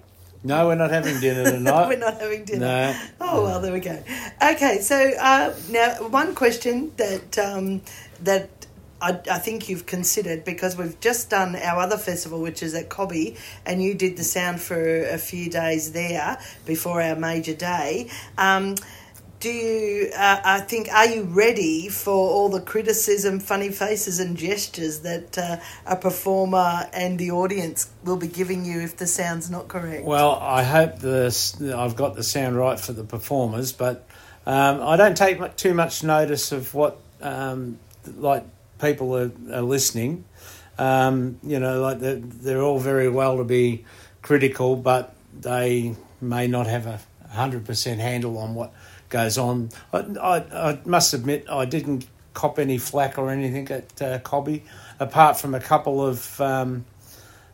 no, 0.42 0.66
we're 0.66 0.74
not 0.74 0.90
having 0.90 1.20
dinner 1.20 1.44
tonight. 1.50 1.88
We're 1.88 1.98
not 1.98 2.20
having 2.20 2.44
dinner. 2.44 2.60
No. 2.60 3.00
Oh 3.20 3.42
well, 3.44 3.60
there 3.60 3.72
we 3.72 3.80
go. 3.80 4.02
Okay, 4.42 4.78
so 4.80 5.12
uh, 5.20 5.54
now 5.70 6.08
one 6.08 6.34
question 6.34 6.92
that 6.96 7.38
um, 7.38 7.80
that 8.22 8.64
I, 9.04 9.20
I 9.30 9.38
think 9.38 9.68
you've 9.68 9.84
considered 9.84 10.44
because 10.44 10.78
we've 10.78 10.98
just 10.98 11.28
done 11.28 11.56
our 11.56 11.80
other 11.80 11.98
festival, 11.98 12.40
which 12.40 12.62
is 12.62 12.74
at 12.74 12.88
Cobby, 12.88 13.36
and 13.66 13.82
you 13.82 13.92
did 13.94 14.16
the 14.16 14.24
sound 14.24 14.62
for 14.62 15.04
a 15.04 15.18
few 15.18 15.50
days 15.50 15.92
there 15.92 16.38
before 16.64 17.02
our 17.02 17.14
major 17.14 17.54
day. 17.54 18.08
Um, 18.38 18.76
do 19.40 19.50
you? 19.50 20.10
Uh, 20.16 20.40
I 20.42 20.60
think. 20.60 20.88
Are 20.90 21.06
you 21.06 21.24
ready 21.24 21.90
for 21.90 22.14
all 22.14 22.48
the 22.48 22.62
criticism, 22.62 23.40
funny 23.40 23.68
faces, 23.68 24.18
and 24.18 24.38
gestures 24.38 25.00
that 25.00 25.36
uh, 25.36 25.56
a 25.84 25.96
performer 25.96 26.88
and 26.94 27.18
the 27.18 27.30
audience 27.30 27.90
will 28.04 28.16
be 28.16 28.26
giving 28.26 28.64
you 28.64 28.80
if 28.80 28.96
the 28.96 29.06
sound's 29.06 29.50
not 29.50 29.68
correct? 29.68 30.06
Well, 30.06 30.38
I 30.40 30.62
hope 30.62 30.98
this, 31.00 31.60
I've 31.60 31.94
got 31.94 32.16
the 32.16 32.22
sound 32.22 32.56
right 32.56 32.80
for 32.80 32.94
the 32.94 33.04
performers, 33.04 33.72
but 33.72 34.06
um, 34.46 34.80
I 34.80 34.96
don't 34.96 35.16
take 35.16 35.56
too 35.56 35.74
much 35.74 36.02
notice 36.02 36.50
of 36.50 36.72
what 36.72 36.98
um, 37.20 37.78
like 38.16 38.44
people 38.84 39.16
are, 39.16 39.32
are 39.52 39.62
listening. 39.62 40.24
Um, 40.78 41.38
you 41.42 41.58
know, 41.60 41.80
like 41.80 42.00
they're, 42.00 42.16
they're 42.16 42.62
all 42.62 42.80
very 42.80 43.08
well 43.08 43.36
to 43.38 43.44
be 43.44 43.84
critical, 44.22 44.76
but 44.76 45.14
they 45.40 45.94
may 46.20 46.46
not 46.46 46.66
have 46.66 46.86
a 46.86 47.00
hundred 47.28 47.64
percent 47.64 48.00
handle 48.00 48.38
on 48.38 48.54
what 48.54 48.72
goes 49.08 49.38
on. 49.38 49.70
I, 49.92 49.98
I, 50.20 50.70
I 50.70 50.78
must 50.84 51.14
admit, 51.14 51.46
I 51.48 51.64
didn't 51.64 52.06
cop 52.32 52.58
any 52.58 52.78
flack 52.78 53.18
or 53.18 53.30
anything 53.30 53.70
at 53.70 54.02
uh, 54.02 54.18
Cobby, 54.18 54.64
apart 54.98 55.38
from 55.38 55.54
a 55.54 55.60
couple 55.60 56.04
of. 56.04 56.40
Um, 56.40 56.84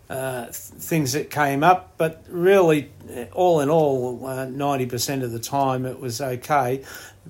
uh, 0.09 0.47
things 0.51 1.13
that 1.13 1.31
came 1.31 1.63
up, 1.63 1.93
but 1.97 2.25
really, 2.29 2.91
all 3.33 3.61
in 3.61 3.71
all, 3.71 4.27
uh, 4.27 4.45
ninety 4.47 4.85
percent 4.85 5.23
of 5.23 5.31
the 5.31 5.39
time 5.39 5.87
it 5.87 6.01
was 6.01 6.21
okay. 6.21 6.83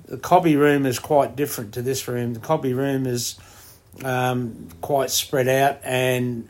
The 0.07 0.17
Cobby 0.17 0.55
room 0.55 0.87
is 0.87 0.97
quite 0.97 1.35
different 1.35 1.75
to 1.75 1.83
this 1.83 2.07
room. 2.07 2.33
The 2.33 2.39
Cobby 2.39 2.73
room 2.73 3.05
is 3.05 3.35
um, 4.03 4.69
quite 4.81 5.09
spread 5.09 5.47
out 5.47 5.79
and 5.83 6.47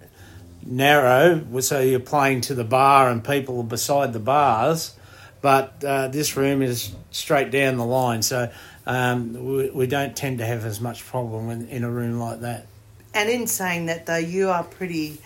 narrow, 0.64 1.60
so 1.60 1.80
you're 1.80 2.00
playing 2.00 2.42
to 2.42 2.54
the 2.54 2.64
bar 2.64 3.10
and 3.10 3.24
people 3.24 3.60
are 3.60 3.64
beside 3.64 4.14
the 4.14 4.20
bars. 4.20 4.96
But 5.42 5.84
uh, 5.84 6.08
this 6.10 6.38
room 6.38 6.62
is 6.62 6.94
straight 7.10 7.50
down 7.50 7.78
the 7.78 7.86
line, 7.86 8.22
so 8.22 8.52
um, 8.86 9.34
we, 9.34 9.70
we 9.72 9.88
don't 9.88 10.16
tend 10.16 10.38
to 10.38 10.46
have 10.46 10.66
as 10.66 10.80
much 10.80 11.06
problem 11.06 11.50
in, 11.50 11.68
in 11.68 11.84
a 11.84 11.90
room 11.90 12.20
like 12.20 12.42
that. 12.42 12.68
And 13.14 13.30
in 13.30 13.48
saying 13.48 13.88
that, 13.88 14.06
though, 14.06 14.18
you 14.18 14.50
are 14.50 14.64
pretty 14.64 15.20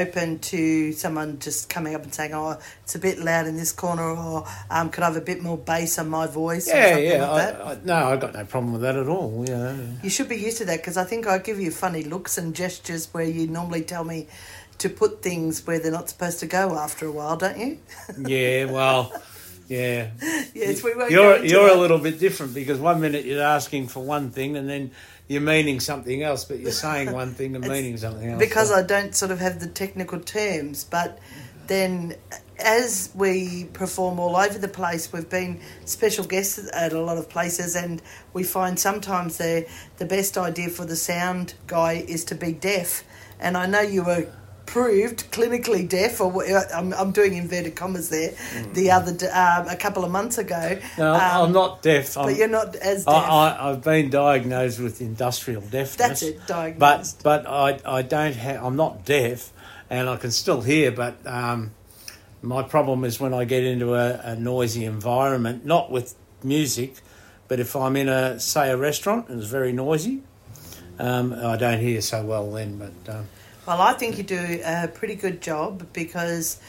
open 0.00 0.38
to 0.40 0.92
someone 0.92 1.38
just 1.38 1.68
coming 1.68 1.94
up 1.94 2.02
and 2.02 2.14
saying, 2.14 2.32
"Oh, 2.34 2.58
it's 2.82 2.94
a 2.94 2.98
bit 2.98 3.18
loud 3.18 3.46
in 3.46 3.56
this 3.56 3.72
corner," 3.72 4.02
or 4.02 4.46
um, 4.70 4.90
"Could 4.90 5.02
I 5.02 5.06
have 5.06 5.16
a 5.16 5.20
bit 5.20 5.42
more 5.42 5.58
bass 5.58 5.98
on 5.98 6.08
my 6.08 6.26
voice?" 6.26 6.68
or 6.68 6.76
Yeah, 6.76 6.88
something 6.90 7.06
yeah. 7.10 7.28
like 7.30 7.52
that. 7.52 7.60
I, 7.60 7.70
I, 7.72 7.78
no, 7.84 7.94
I 8.08 8.16
got 8.16 8.32
no 8.34 8.44
problem 8.44 8.72
with 8.72 8.82
that 8.82 8.96
at 8.96 9.08
all. 9.08 9.44
Know. 9.44 9.88
You 10.02 10.10
should 10.10 10.28
be 10.28 10.36
used 10.36 10.58
to 10.58 10.64
that 10.66 10.78
because 10.78 10.96
I 10.96 11.04
think 11.04 11.26
I 11.26 11.38
give 11.38 11.60
you 11.60 11.70
funny 11.70 12.02
looks 12.02 12.38
and 12.38 12.54
gestures 12.54 13.08
where 13.12 13.24
you 13.24 13.46
normally 13.46 13.82
tell 13.82 14.04
me 14.04 14.28
to 14.78 14.88
put 14.88 15.22
things 15.22 15.64
where 15.66 15.78
they're 15.78 15.92
not 15.92 16.08
supposed 16.08 16.40
to 16.40 16.46
go 16.46 16.76
after 16.76 17.06
a 17.06 17.12
while, 17.12 17.36
don't 17.36 17.58
you? 17.58 17.78
Yeah, 18.18 18.64
well, 18.64 19.12
yeah. 19.72 20.10
yes, 20.54 20.82
we 20.82 20.94
won't. 20.94 21.10
You're 21.10 21.44
you're 21.44 21.68
that. 21.68 21.76
a 21.76 21.80
little 21.80 21.98
bit 21.98 22.18
different 22.18 22.54
because 22.54 22.78
one 22.78 23.00
minute 23.00 23.24
you're 23.24 23.42
asking 23.42 23.88
for 23.88 24.00
one 24.04 24.30
thing 24.30 24.56
and 24.56 24.68
then 24.68 24.90
you're 25.28 25.40
meaning 25.40 25.80
something 25.80 26.22
else, 26.22 26.44
but 26.44 26.58
you're 26.58 26.72
saying 26.72 27.12
one 27.22 27.32
thing 27.34 27.54
and 27.56 27.66
meaning 27.66 27.96
something 27.96 28.30
else. 28.30 28.38
because 28.38 28.68
So- 28.68 28.76
I 28.76 28.82
don't 28.82 29.14
sort 29.14 29.30
of 29.30 29.38
have 29.40 29.60
the 29.60 29.66
technical 29.68 30.20
terms, 30.20 30.84
but 30.84 31.18
then 31.68 32.14
as 32.58 33.10
we 33.14 33.64
perform 33.72 34.18
all 34.20 34.36
over 34.36 34.58
the 34.58 34.68
place, 34.68 35.12
we've 35.12 35.28
been 35.28 35.60
special 35.84 36.24
guests 36.24 36.70
at 36.72 36.92
a 36.92 37.00
lot 37.00 37.16
of 37.16 37.28
places, 37.28 37.74
and 37.74 38.02
we 38.34 38.42
find 38.44 38.78
sometimes 38.78 39.38
the 39.38 39.66
the 39.96 40.04
best 40.04 40.36
idea 40.36 40.68
for 40.68 40.84
the 40.84 40.96
sound 40.96 41.54
guy 41.66 42.04
is 42.06 42.24
to 42.26 42.34
be 42.34 42.52
deaf. 42.52 43.04
And 43.40 43.56
I 43.56 43.66
know 43.66 43.80
you 43.80 44.04
were 44.04 44.26
proved 44.66 45.30
clinically 45.32 45.88
deaf, 45.88 46.20
or 46.20 46.44
I'm, 46.74 46.92
I'm 46.94 47.12
doing 47.12 47.34
inverted 47.34 47.76
commas 47.76 48.08
there. 48.08 48.32
The 48.72 48.90
other 48.90 49.12
um, 49.32 49.68
a 49.68 49.76
couple 49.76 50.04
of 50.04 50.10
months 50.10 50.38
ago, 50.38 50.78
Mm. 50.82 50.98
no, 50.98 51.14
um, 51.14 51.20
I'm 51.20 51.52
not 51.52 51.82
deaf. 51.82 52.16
I'm, 52.16 52.26
but 52.26 52.36
you're 52.36 52.48
not 52.48 52.74
as 52.76 53.04
deaf. 53.04 53.14
I, 53.14 53.70
I've 53.70 53.82
been 53.82 54.10
diagnosed 54.10 54.80
with 54.80 55.00
industrial 55.00 55.60
deafness. 55.62 55.96
That's 55.96 56.22
it, 56.22 56.46
diagnosed. 56.46 57.22
But 57.22 57.44
but 57.44 57.50
I 57.50 57.98
I 57.98 58.02
don't 58.02 58.34
have. 58.36 58.64
I'm 58.64 58.76
not 58.76 59.04
deaf, 59.04 59.52
and 59.90 60.08
I 60.08 60.16
can 60.16 60.30
still 60.30 60.62
hear. 60.62 60.90
But 60.92 61.14
um, 61.26 61.72
my 62.40 62.62
problem 62.62 63.04
is 63.04 63.20
when 63.20 63.34
I 63.34 63.44
get 63.44 63.64
into 63.64 63.94
a, 63.94 64.18
a 64.24 64.36
noisy 64.36 64.84
environment, 64.84 65.64
not 65.64 65.90
with 65.90 66.14
music, 66.42 66.96
but 67.48 67.60
if 67.60 67.76
I'm 67.76 67.96
in 67.96 68.08
a 68.08 68.40
say 68.40 68.70
a 68.70 68.76
restaurant 68.76 69.28
and 69.28 69.40
it's 69.40 69.50
very 69.50 69.72
noisy, 69.72 70.22
um, 70.98 71.32
I 71.32 71.56
don't 71.56 71.80
hear 71.80 72.00
so 72.00 72.24
well 72.24 72.50
then. 72.52 72.78
But 72.78 73.14
um, 73.14 73.28
Well, 73.64 73.80
I 73.80 73.92
think 73.92 74.18
you 74.18 74.24
do 74.24 74.60
a 74.64 74.88
pretty 74.88 75.14
good 75.14 75.40
job 75.40 75.86
because 75.92 76.60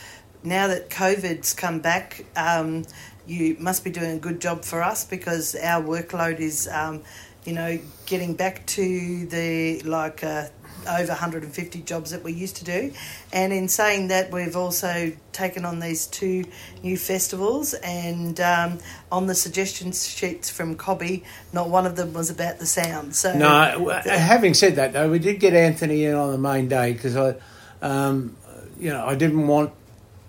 now 0.43 0.67
that 0.67 0.91
COVID's 0.91 1.51
come 1.53 1.79
back, 1.79 2.23
um, 2.35 2.85
you 3.25 3.55
must 3.59 3.83
be 3.83 3.89
doing 3.89 4.17
a 4.17 4.19
good 4.19 4.39
job 4.39 4.63
for 4.63 4.83
us 4.83 5.03
because 5.03 5.55
our 5.55 5.81
workload 5.81 6.39
is 6.39 6.67
um, 6.67 7.01
you 7.45 7.53
know, 7.53 7.79
getting 8.05 8.35
back 8.35 8.63
to 8.67 9.25
the 9.25 9.79
like 9.81 10.23
uh, 10.23 10.49
over 10.89 11.07
150 11.09 11.81
jobs 11.83 12.11
that 12.11 12.23
we 12.23 12.33
used 12.33 12.57
to 12.57 12.65
do. 12.65 12.91
And 13.31 13.53
in 13.53 13.67
saying 13.69 14.09
that, 14.09 14.31
we've 14.31 14.55
also 14.55 15.13
taken 15.31 15.63
on 15.65 15.79
these 15.79 16.07
two 16.07 16.43
new 16.83 16.97
festivals. 16.97 17.73
And 17.75 18.39
um, 18.41 18.79
on 19.11 19.27
the 19.27 19.35
suggestion 19.35 19.91
sheets 19.93 20.49
from 20.49 20.75
Cobby, 20.75 21.23
not 21.53 21.69
one 21.69 21.85
of 21.85 21.95
them 21.95 22.13
was 22.13 22.29
about 22.29 22.59
the 22.59 22.65
sound. 22.65 23.15
So 23.15 23.33
No, 23.33 23.71
w- 23.77 23.89
having 24.09 24.53
said 24.53 24.75
that, 24.75 24.93
though, 24.93 25.09
we 25.09 25.19
did 25.19 25.39
get 25.39 25.53
Anthony 25.53 26.03
in 26.05 26.15
on 26.15 26.31
the 26.31 26.37
main 26.37 26.67
day 26.67 26.93
because 26.93 27.15
I, 27.15 27.35
um, 27.81 28.35
you 28.79 28.89
know, 28.89 29.05
I 29.05 29.15
didn't 29.15 29.47
want 29.47 29.71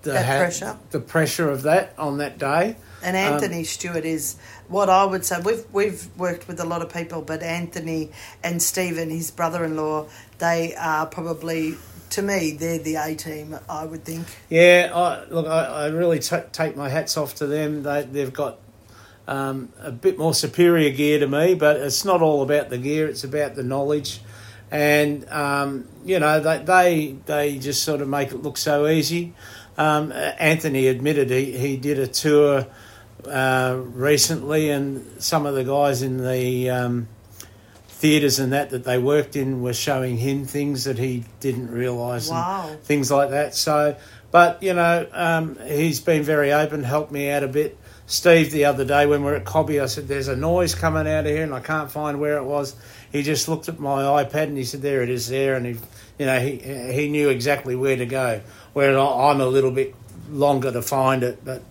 the 0.02 0.12
That 0.12 0.24
ha- 0.26 0.38
pressure. 0.38 0.76
the 0.90 1.00
pressure 1.00 1.50
of 1.50 1.62
that 1.62 1.94
on 1.98 2.18
that 2.18 2.38
day. 2.38 2.76
And 3.02 3.16
Anthony 3.16 3.64
Stewart 3.64 4.04
is 4.04 4.36
what 4.68 4.88
I 4.88 5.04
would 5.04 5.24
say. 5.24 5.40
We've 5.40 5.64
we've 5.72 6.08
worked 6.16 6.48
with 6.48 6.60
a 6.60 6.64
lot 6.64 6.82
of 6.82 6.92
people, 6.92 7.22
but 7.22 7.42
Anthony 7.42 8.10
and 8.42 8.62
Stephen, 8.62 9.10
his 9.10 9.30
brother-in-law, 9.30 10.08
they 10.38 10.74
are 10.76 11.06
probably 11.06 11.76
to 12.10 12.22
me 12.22 12.52
they're 12.52 12.78
the 12.78 12.96
A 12.96 13.14
team. 13.14 13.58
I 13.68 13.84
would 13.84 14.04
think. 14.04 14.26
Yeah, 14.48 14.90
I, 14.94 15.24
look, 15.28 15.46
I, 15.46 15.64
I 15.64 15.86
really 15.88 16.18
ta 16.20 16.42
take 16.52 16.76
my 16.76 16.88
hats 16.88 17.16
off 17.16 17.34
to 17.36 17.46
them. 17.46 17.82
They, 17.82 18.02
they've 18.02 18.32
got 18.32 18.58
um, 19.26 19.72
a 19.80 19.90
bit 19.90 20.18
more 20.18 20.34
superior 20.34 20.90
gear 20.90 21.18
to 21.20 21.26
me, 21.26 21.54
but 21.54 21.76
it's 21.76 22.04
not 22.04 22.22
all 22.22 22.42
about 22.42 22.70
the 22.70 22.78
gear; 22.78 23.08
it's 23.08 23.24
about 23.24 23.54
the 23.54 23.62
knowledge. 23.62 24.20
And 24.70 25.28
um, 25.28 25.88
you 26.04 26.18
know, 26.18 26.40
they, 26.40 26.58
they 26.58 27.16
they 27.26 27.58
just 27.58 27.82
sort 27.82 28.00
of 28.00 28.08
make 28.08 28.32
it 28.32 28.42
look 28.42 28.56
so 28.56 28.86
easy. 28.86 29.34
Um, 29.76 30.12
Anthony 30.12 30.86
admitted 30.86 31.30
he, 31.30 31.58
he 31.58 31.76
did 31.76 31.98
a 31.98 32.06
tour 32.06 32.66
uh, 33.28 33.76
recently, 33.78 34.70
and 34.70 35.22
some 35.22 35.46
of 35.46 35.54
the 35.54 35.64
guys 35.64 36.02
in 36.02 36.18
the 36.18 36.70
um, 36.70 37.08
theatres 37.88 38.38
and 38.38 38.52
that 38.52 38.70
that 38.70 38.84
they 38.84 38.98
worked 38.98 39.36
in 39.36 39.62
were 39.62 39.72
showing 39.72 40.18
him 40.18 40.44
things 40.44 40.84
that 40.84 40.98
he 40.98 41.24
didn't 41.40 41.70
realise. 41.70 42.28
and 42.28 42.36
Things 42.82 43.10
like 43.10 43.30
that. 43.30 43.54
So, 43.54 43.96
but 44.30 44.62
you 44.62 44.74
know, 44.74 45.06
um, 45.12 45.58
he's 45.66 46.00
been 46.00 46.22
very 46.22 46.52
open, 46.52 46.82
helped 46.82 47.12
me 47.12 47.30
out 47.30 47.42
a 47.42 47.48
bit. 47.48 47.78
Steve, 48.06 48.50
the 48.50 48.66
other 48.66 48.84
day 48.84 49.06
when 49.06 49.20
we 49.24 49.30
were 49.30 49.36
at 49.36 49.46
Cobby, 49.46 49.80
I 49.80 49.86
said, 49.86 50.08
"There's 50.08 50.28
a 50.28 50.36
noise 50.36 50.74
coming 50.74 51.08
out 51.08 51.24
of 51.26 51.32
here, 51.32 51.42
and 51.42 51.54
I 51.54 51.60
can't 51.60 51.90
find 51.90 52.20
where 52.20 52.36
it 52.36 52.44
was." 52.44 52.76
He 53.10 53.22
just 53.22 53.48
looked 53.48 53.68
at 53.68 53.78
my 53.78 54.02
iPad 54.22 54.44
and 54.44 54.58
he 54.58 54.64
said, 54.64 54.82
"There 54.82 55.02
it 55.02 55.08
is, 55.08 55.28
there," 55.28 55.54
and 55.54 55.64
he, 55.64 55.76
you 56.18 56.26
know, 56.26 56.38
he 56.38 56.58
he 56.92 57.08
knew 57.08 57.30
exactly 57.30 57.74
where 57.74 57.96
to 57.96 58.04
go. 58.06 58.42
Where 58.74 58.98
I'm 58.98 59.40
a 59.40 59.46
little 59.46 59.70
bit 59.70 59.94
longer 60.30 60.70
to 60.72 60.82
find 60.82 61.22
it, 61.22 61.42
but 61.44 61.62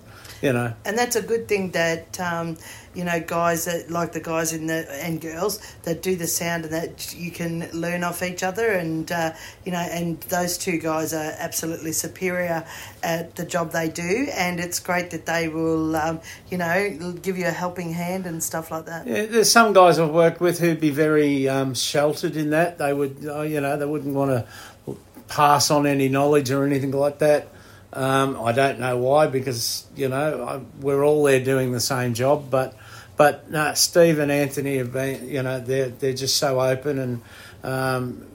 you 0.44 0.52
know, 0.52 0.74
And 0.84 0.98
that's 0.98 1.16
a 1.16 1.22
good 1.22 1.48
thing 1.48 1.72
that 1.72 2.20
um, 2.20 2.58
you 2.94 3.06
know 3.06 3.20
guys 3.22 3.64
that 3.64 3.90
like 3.90 4.12
the 4.12 4.20
guys 4.20 4.52
in 4.52 4.68
the 4.68 4.86
and 5.04 5.22
girls 5.22 5.60
that 5.84 6.02
do 6.02 6.18
the 6.18 6.28
sound 6.28 6.66
and 6.66 6.74
that 6.74 7.16
you 7.16 7.32
can 7.32 7.70
learn 7.72 8.04
off 8.04 8.22
each 8.22 8.44
other 8.44 8.68
and 8.68 9.10
uh, 9.10 9.32
you 9.64 9.72
know 9.72 9.80
and 9.80 10.20
those 10.24 10.58
two 10.58 10.78
guys 10.78 11.14
are 11.14 11.34
absolutely 11.40 11.94
superior 11.94 12.66
at 13.02 13.36
the 13.36 13.46
job 13.46 13.72
they 13.72 13.88
do 13.88 14.28
and 14.34 14.60
it's 14.60 14.82
great 14.82 15.12
that 15.12 15.26
they 15.26 15.48
will 15.48 15.96
um, 15.96 16.20
you 16.52 16.58
know 16.58 17.14
give 17.22 17.38
you 17.38 17.48
a 17.48 17.52
helping 17.52 17.94
hand 17.94 18.26
and 18.26 18.44
stuff 18.44 18.70
like 18.70 18.86
that. 18.86 19.08
Yeah, 19.08 19.26
there's 19.26 19.50
some 19.50 19.72
guys 19.72 19.98
I've 19.98 20.12
worked 20.12 20.42
with 20.42 20.60
who'd 20.60 20.82
be 20.82 20.90
very 20.90 21.48
um, 21.48 21.74
sheltered 21.74 22.36
in 22.36 22.50
that. 22.50 22.78
They 22.78 22.92
would, 22.92 23.26
uh, 23.26 23.42
you 23.42 23.62
know, 23.62 23.78
they 23.78 23.86
wouldn't 23.86 24.14
want 24.14 24.32
to 24.32 24.98
pass 25.30 25.72
on 25.72 25.88
any 25.88 26.10
knowledge 26.10 26.52
or 26.52 26.66
anything 26.66 26.92
like 26.92 27.20
that. 27.20 27.48
Um, 27.94 28.42
I 28.42 28.52
don't 28.52 28.80
know 28.80 28.98
why, 28.98 29.28
because 29.28 29.86
you 29.96 30.10
know 30.10 30.44
I, 30.44 30.62
we're 30.82 31.04
all 31.06 31.24
there 31.24 31.44
doing 31.44 31.72
the 31.72 31.80
same 31.80 32.14
job. 32.14 32.50
But 32.50 32.76
but 33.16 33.52
no, 33.52 33.74
Steve 33.76 34.20
and 34.20 34.32
Anthony 34.32 34.78
have 34.78 34.92
been, 34.92 35.30
you 35.30 35.44
know, 35.44 35.60
they're 35.60 35.90
they're 35.90 36.14
just 36.14 36.38
so 36.38 36.60
open 36.60 36.98
and 36.98 37.22
um, 37.64 38.26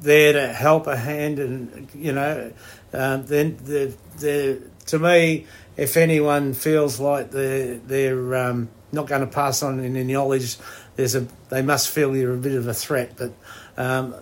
there 0.00 0.32
to 0.32 0.52
help 0.52 0.86
a 0.86 0.96
hand, 0.96 1.38
and 1.38 1.88
you 1.94 2.12
know, 2.12 2.52
um, 2.92 3.26
then 3.26 3.58
the 3.64 3.94
the 4.18 4.62
to 4.86 4.98
me, 4.98 5.46
if 5.76 5.96
anyone 5.96 6.54
feels 6.54 6.98
like 6.98 7.30
they're 7.30 7.76
they're 7.76 8.34
um, 8.34 8.70
not 8.92 9.06
going 9.06 9.20
to 9.20 9.26
pass 9.26 9.62
on 9.62 9.84
any 9.84 10.04
knowledge, 10.04 10.56
there's 10.96 11.14
a 11.14 11.26
they 11.50 11.62
must 11.62 11.90
feel 11.90 12.16
you're 12.16 12.34
a 12.34 12.38
bit 12.38 12.54
of 12.54 12.66
a 12.66 12.74
threat. 12.74 13.12
But 13.18 13.32
um, 13.76 14.14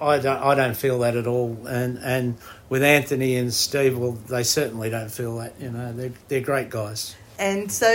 I 0.00 0.18
don't 0.18 0.42
I 0.42 0.54
don't 0.54 0.76
feel 0.76 0.98
that 1.00 1.16
at 1.16 1.26
all, 1.26 1.66
and 1.66 1.98
and 1.98 2.38
with 2.68 2.82
Anthony 2.82 3.36
and 3.36 3.52
Steve, 3.52 3.98
well, 3.98 4.12
they 4.12 4.42
certainly 4.42 4.90
don't 4.90 5.10
feel 5.10 5.38
that. 5.38 5.54
You 5.60 5.70
know, 5.70 5.92
they're 5.92 6.12
they're 6.28 6.40
great 6.40 6.70
guys. 6.70 7.14
And 7.38 7.70
so 7.70 7.86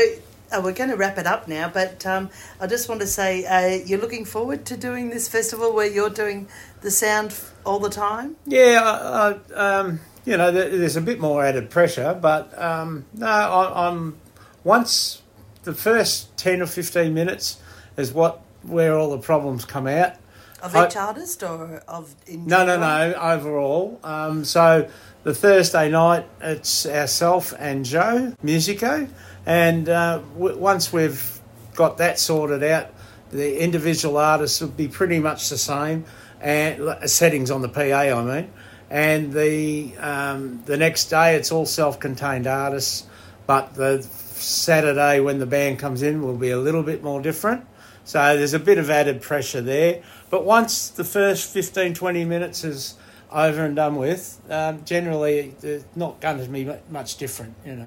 uh, 0.51 0.61
we're 0.63 0.73
going 0.73 0.89
to 0.89 0.95
wrap 0.95 1.17
it 1.17 1.27
up 1.27 1.47
now, 1.47 1.69
but 1.69 2.05
um, 2.05 2.29
I 2.59 2.67
just 2.67 2.89
want 2.89 3.01
to 3.01 3.07
say 3.07 3.45
uh, 3.45 3.83
you're 3.85 3.99
looking 3.99 4.25
forward 4.25 4.65
to 4.67 4.77
doing 4.77 5.09
this 5.09 5.27
festival 5.27 5.73
where 5.73 5.87
you're 5.87 6.09
doing 6.09 6.47
the 6.81 6.91
sound 6.91 7.37
all 7.65 7.79
the 7.79 7.89
time. 7.89 8.35
Yeah, 8.45 8.81
I, 8.83 9.39
I, 9.55 9.79
um, 9.79 9.99
you 10.25 10.37
know, 10.37 10.51
there's 10.51 10.95
a 10.95 11.01
bit 11.01 11.19
more 11.19 11.43
added 11.43 11.69
pressure, 11.69 12.17
but 12.19 12.57
um, 12.61 13.05
no, 13.13 13.27
I, 13.27 13.87
I'm 13.89 14.17
once 14.63 15.21
the 15.63 15.73
first 15.73 16.35
ten 16.37 16.61
or 16.61 16.67
fifteen 16.67 17.13
minutes 17.13 17.61
is 17.95 18.13
what 18.13 18.41
where 18.63 18.97
all 18.97 19.11
the 19.11 19.19
problems 19.19 19.65
come 19.65 19.87
out. 19.87 20.13
Of 20.61 20.75
I- 20.75 20.87
each 20.87 20.95
artist 20.95 21.43
or 21.43 21.81
of 21.87 22.13
in 22.25 22.45
No, 22.47 22.65
no, 22.65 22.79
no. 22.79 23.13
Overall, 23.13 23.99
um, 24.03 24.43
so 24.43 24.87
the 25.23 25.33
Thursday 25.33 25.89
night 25.89 26.25
it's 26.41 26.85
ourself 26.85 27.53
and 27.59 27.85
Joe 27.85 28.33
Musico, 28.41 29.07
and 29.45 29.87
uh, 29.87 30.19
w- 30.33 30.57
once 30.57 30.91
we've 30.91 31.39
got 31.75 31.97
that 31.99 32.17
sorted 32.19 32.63
out, 32.63 32.87
the 33.31 33.61
individual 33.61 34.17
artists 34.17 34.59
will 34.61 34.69
be 34.69 34.87
pretty 34.87 35.19
much 35.19 35.49
the 35.49 35.57
same, 35.57 36.05
and 36.41 36.81
uh, 36.81 37.05
settings 37.07 37.51
on 37.51 37.61
the 37.61 37.69
PA, 37.69 37.81
I 37.81 38.23
mean, 38.23 38.49
and 38.89 39.31
the 39.33 39.95
um, 39.99 40.63
the 40.65 40.77
next 40.77 41.05
day 41.05 41.35
it's 41.35 41.51
all 41.51 41.65
self-contained 41.67 42.47
artists, 42.47 43.05
but 43.45 43.75
the 43.75 44.01
Saturday 44.01 45.19
when 45.19 45.37
the 45.39 45.45
band 45.45 45.77
comes 45.77 46.01
in 46.01 46.21
will 46.23 46.37
be 46.37 46.49
a 46.49 46.57
little 46.57 46.83
bit 46.83 47.03
more 47.03 47.21
different. 47.21 47.65
So 48.05 48.37
there's 48.37 48.53
a 48.53 48.59
bit 48.59 48.77
of 48.77 48.89
added 48.89 49.21
pressure 49.21 49.59
there. 49.59 50.01
But 50.29 50.45
once 50.45 50.89
the 50.89 51.03
first 51.03 51.51
15, 51.51 51.93
20 51.93 52.25
minutes 52.25 52.63
is 52.63 52.95
over 53.31 53.63
and 53.63 53.75
done 53.75 53.95
with, 53.95 54.41
um, 54.49 54.83
generally 54.85 55.55
it's 55.61 55.85
not 55.95 56.19
going 56.19 56.39
to 56.39 56.49
be 56.49 56.69
much 56.89 57.17
different, 57.17 57.55
you 57.65 57.75
know. 57.75 57.85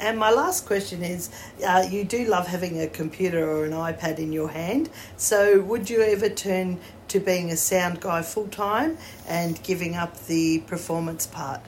And 0.00 0.18
my 0.18 0.32
last 0.32 0.66
question 0.66 1.04
is 1.04 1.30
uh, 1.64 1.84
you 1.88 2.02
do 2.02 2.24
love 2.24 2.48
having 2.48 2.80
a 2.80 2.88
computer 2.88 3.48
or 3.48 3.64
an 3.64 3.70
iPad 3.70 4.18
in 4.18 4.32
your 4.32 4.48
hand. 4.48 4.90
So, 5.16 5.60
would 5.60 5.88
you 5.88 6.02
ever 6.02 6.28
turn 6.28 6.80
to 7.06 7.20
being 7.20 7.50
a 7.52 7.56
sound 7.56 8.00
guy 8.00 8.22
full 8.22 8.48
time 8.48 8.98
and 9.28 9.62
giving 9.62 9.94
up 9.94 10.26
the 10.26 10.58
performance 10.66 11.28
part? 11.28 11.60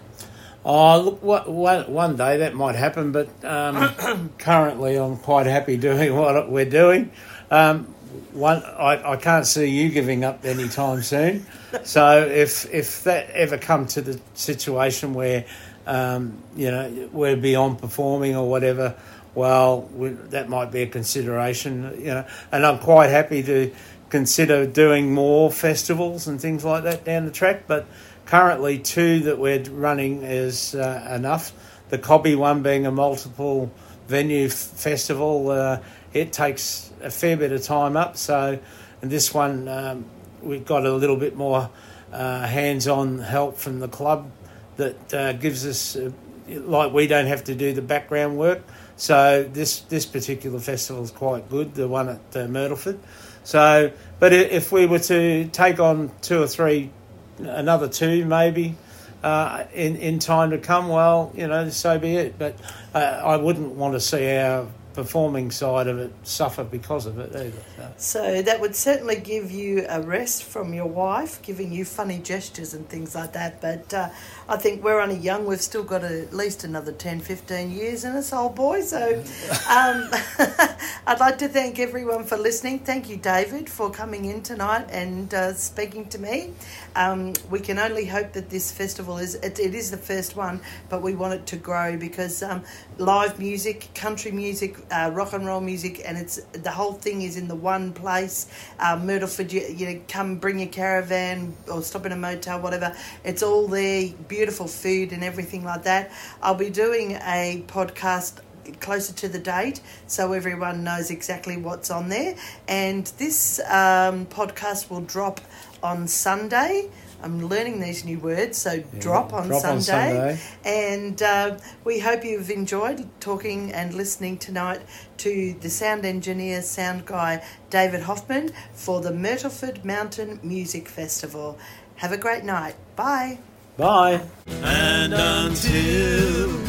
Oh, 0.64 1.00
look, 1.00 1.22
what, 1.22 1.48
one, 1.48 1.92
one 1.92 2.16
day 2.16 2.38
that 2.38 2.54
might 2.54 2.74
happen, 2.74 3.12
but 3.12 3.28
um, 3.44 4.30
currently 4.38 4.96
I'm 4.96 5.18
quite 5.18 5.46
happy 5.46 5.76
doing 5.76 6.16
what 6.16 6.50
we're 6.50 6.68
doing. 6.68 7.12
Um, 7.52 7.94
one, 8.32 8.62
I, 8.62 9.12
I 9.12 9.16
can't 9.16 9.46
see 9.46 9.66
you 9.66 9.90
giving 9.90 10.24
up 10.24 10.44
anytime 10.44 11.02
soon. 11.02 11.46
So 11.82 12.26
if 12.26 12.72
if 12.72 13.04
that 13.04 13.30
ever 13.30 13.58
come 13.58 13.86
to 13.88 14.00
the 14.00 14.20
situation 14.34 15.14
where 15.14 15.44
um, 15.86 16.38
you 16.56 16.70
know 16.70 17.08
we're 17.12 17.36
beyond 17.36 17.78
performing 17.78 18.36
or 18.36 18.48
whatever, 18.48 18.96
well, 19.34 19.82
we, 19.82 20.10
that 20.30 20.48
might 20.48 20.70
be 20.70 20.82
a 20.82 20.86
consideration. 20.86 21.94
You 21.98 22.06
know, 22.06 22.26
and 22.52 22.64
I'm 22.64 22.78
quite 22.78 23.08
happy 23.10 23.42
to 23.42 23.72
consider 24.10 24.66
doing 24.66 25.12
more 25.12 25.50
festivals 25.50 26.28
and 26.28 26.40
things 26.40 26.64
like 26.64 26.84
that 26.84 27.04
down 27.04 27.24
the 27.24 27.32
track. 27.32 27.66
But 27.66 27.86
currently, 28.26 28.78
two 28.78 29.20
that 29.20 29.38
we're 29.38 29.62
running 29.64 30.22
is 30.22 30.74
uh, 30.74 31.12
enough. 31.14 31.52
The 31.90 31.98
Cobby 31.98 32.34
one 32.34 32.62
being 32.62 32.86
a 32.86 32.90
multiple 32.90 33.70
venue 34.06 34.46
f- 34.46 34.52
festival, 34.52 35.50
uh, 35.50 35.80
it 36.14 36.32
takes 36.32 36.90
a 37.02 37.10
fair 37.10 37.36
bit 37.36 37.52
of 37.52 37.62
time 37.62 37.96
up. 37.96 38.16
So, 38.16 38.58
and 39.02 39.10
this 39.10 39.34
one 39.34 39.68
um, 39.68 40.04
we've 40.44 40.64
got 40.64 40.86
a 40.86 40.92
little 40.92 41.16
bit 41.16 41.36
more 41.36 41.68
uh, 42.12 42.46
hands-on 42.46 43.18
help 43.18 43.56
from 43.56 43.80
the 43.80 43.88
club 43.88 44.30
that 44.76 45.14
uh, 45.14 45.32
gives 45.34 45.66
us 45.66 45.96
uh, 45.96 46.10
like 46.48 46.92
we 46.92 47.06
don't 47.06 47.26
have 47.26 47.44
to 47.44 47.54
do 47.54 47.72
the 47.72 47.82
background 47.82 48.36
work. 48.36 48.62
So 48.96 49.48
this 49.52 49.80
this 49.80 50.06
particular 50.06 50.60
festival 50.60 51.02
is 51.02 51.10
quite 51.10 51.48
good, 51.50 51.74
the 51.74 51.88
one 51.88 52.08
at 52.08 52.36
uh, 52.36 52.46
Myrtleford. 52.46 52.98
So, 53.42 53.92
but 54.20 54.32
if 54.32 54.72
we 54.72 54.86
were 54.86 55.00
to 55.00 55.46
take 55.48 55.80
on 55.80 56.10
two 56.22 56.42
or 56.42 56.46
three, 56.46 56.90
another 57.38 57.88
two 57.88 58.24
maybe, 58.24 58.76
uh, 59.22 59.64
in 59.74 59.96
in 59.96 60.18
time 60.18 60.50
to 60.50 60.58
come, 60.58 60.88
well, 60.88 61.32
you 61.34 61.46
know, 61.48 61.68
so 61.70 61.98
be 61.98 62.16
it. 62.16 62.38
But 62.38 62.58
uh, 62.94 62.98
I 62.98 63.36
wouldn't 63.36 63.72
want 63.72 63.94
to 63.94 64.00
see 64.00 64.36
our 64.36 64.68
performing 64.94 65.50
side 65.50 65.88
of 65.88 65.98
it 65.98 66.12
suffer 66.22 66.64
because 66.64 67.06
of 67.06 67.18
it 67.18 67.34
either. 67.34 67.62
So. 67.96 68.24
So 68.24 68.42
that 68.42 68.60
would 68.60 68.74
certainly 68.74 69.16
give 69.16 69.50
you 69.50 69.84
a 69.88 70.00
rest 70.00 70.44
from 70.44 70.72
your 70.72 70.86
wife, 70.86 71.42
giving 71.42 71.72
you 71.72 71.84
funny 71.84 72.18
gestures 72.18 72.72
and 72.72 72.88
things 72.88 73.14
like 73.14 73.32
that. 73.32 73.60
But 73.60 73.92
uh, 73.92 74.08
I 74.48 74.56
think 74.56 74.82
we're 74.82 75.00
only 75.00 75.16
young. 75.16 75.46
We've 75.46 75.60
still 75.60 75.82
got 75.82 76.04
at 76.04 76.32
least 76.32 76.64
another 76.64 76.92
10, 76.92 77.20
15 77.20 77.70
years 77.70 78.04
in 78.04 78.12
us, 78.12 78.32
old 78.32 78.54
boy. 78.54 78.80
So 78.80 79.22
um, 79.70 80.08
I'd 81.06 81.20
like 81.20 81.38
to 81.38 81.48
thank 81.48 81.78
everyone 81.78 82.24
for 82.24 82.36
listening. 82.36 82.78
Thank 82.78 83.10
you, 83.10 83.16
David, 83.16 83.68
for 83.68 83.90
coming 83.90 84.24
in 84.24 84.42
tonight 84.42 84.86
and 84.90 85.32
uh, 85.34 85.54
speaking 85.54 86.08
to 86.08 86.18
me. 86.18 86.52
Um, 86.96 87.34
we 87.50 87.60
can 87.60 87.78
only 87.78 88.06
hope 88.06 88.32
that 88.32 88.50
this 88.50 88.72
festival 88.72 89.18
is, 89.18 89.34
it, 89.36 89.58
it 89.58 89.74
is 89.74 89.90
the 89.90 89.96
first 89.96 90.36
one, 90.36 90.60
but 90.88 91.02
we 91.02 91.14
want 91.14 91.34
it 91.34 91.46
to 91.46 91.56
grow 91.56 91.96
because 91.96 92.42
um, 92.42 92.62
live 92.98 93.38
music, 93.38 93.88
country 93.94 94.30
music, 94.30 94.76
uh, 94.90 95.10
rock 95.12 95.32
and 95.32 95.46
roll 95.46 95.60
music, 95.60 96.02
and 96.04 96.16
it's 96.18 96.36
the 96.52 96.70
whole 96.70 96.92
thing 96.92 97.22
is 97.22 97.36
in 97.36 97.48
the 97.48 97.54
one 97.54 97.92
place. 97.92 98.48
Uh, 98.78 98.96
Myrtleford, 98.96 99.52
you, 99.52 99.62
you 99.62 100.02
come 100.08 100.36
bring 100.36 100.58
your 100.58 100.68
caravan 100.68 101.54
or 101.70 101.82
stop 101.82 102.06
in 102.06 102.12
a 102.12 102.16
motel, 102.16 102.60
whatever. 102.60 102.94
It's 103.24 103.42
all 103.42 103.66
there, 103.68 104.10
beautiful 104.28 104.66
food 104.66 105.12
and 105.12 105.24
everything 105.24 105.64
like 105.64 105.84
that. 105.84 106.10
I'll 106.42 106.54
be 106.54 106.70
doing 106.70 107.12
a 107.12 107.64
podcast 107.66 108.40
closer 108.80 109.12
to 109.12 109.28
the 109.28 109.38
date 109.38 109.80
so 110.06 110.32
everyone 110.32 110.84
knows 110.84 111.10
exactly 111.10 111.56
what's 111.56 111.90
on 111.90 112.08
there. 112.08 112.34
And 112.68 113.06
this 113.18 113.60
um, 113.60 114.26
podcast 114.26 114.90
will 114.90 115.02
drop 115.02 115.40
on 115.82 116.08
Sunday. 116.08 116.90
I'm 117.24 117.48
learning 117.48 117.80
these 117.80 118.04
new 118.04 118.18
words, 118.18 118.58
so 118.58 118.80
drop, 119.00 119.32
on, 119.32 119.48
drop 119.48 119.64
on 119.64 119.80
Sunday. 119.80 120.36
Sunday. 120.36 120.38
And 120.62 121.22
uh, 121.22 121.56
we 121.82 121.98
hope 121.98 122.22
you've 122.22 122.50
enjoyed 122.50 123.08
talking 123.18 123.72
and 123.72 123.94
listening 123.94 124.36
tonight 124.36 124.82
to 125.18 125.54
the 125.60 125.70
sound 125.70 126.04
engineer, 126.04 126.60
sound 126.60 127.06
guy, 127.06 127.42
David 127.70 128.02
Hoffman, 128.02 128.50
for 128.74 129.00
the 129.00 129.10
Myrtleford 129.10 129.86
Mountain 129.86 130.38
Music 130.42 130.86
Festival. 130.86 131.58
Have 131.96 132.12
a 132.12 132.18
great 132.18 132.44
night. 132.44 132.74
Bye. 132.94 133.38
Bye. 133.78 134.20
And 134.46 135.14
until, 135.14 136.60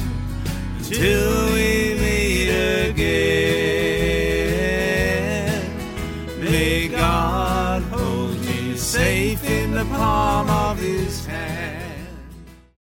till 0.84 1.52
we 1.52 1.96
meet 2.00 2.48
again, 2.92 3.26
may 6.40 6.88
God 6.88 7.46
hold 7.46 7.50
you 7.50 7.55
safe 8.96 9.44
in 9.44 9.72
the 9.72 9.84
palm 9.86 10.50
of 10.50 10.80
his. 10.80 11.25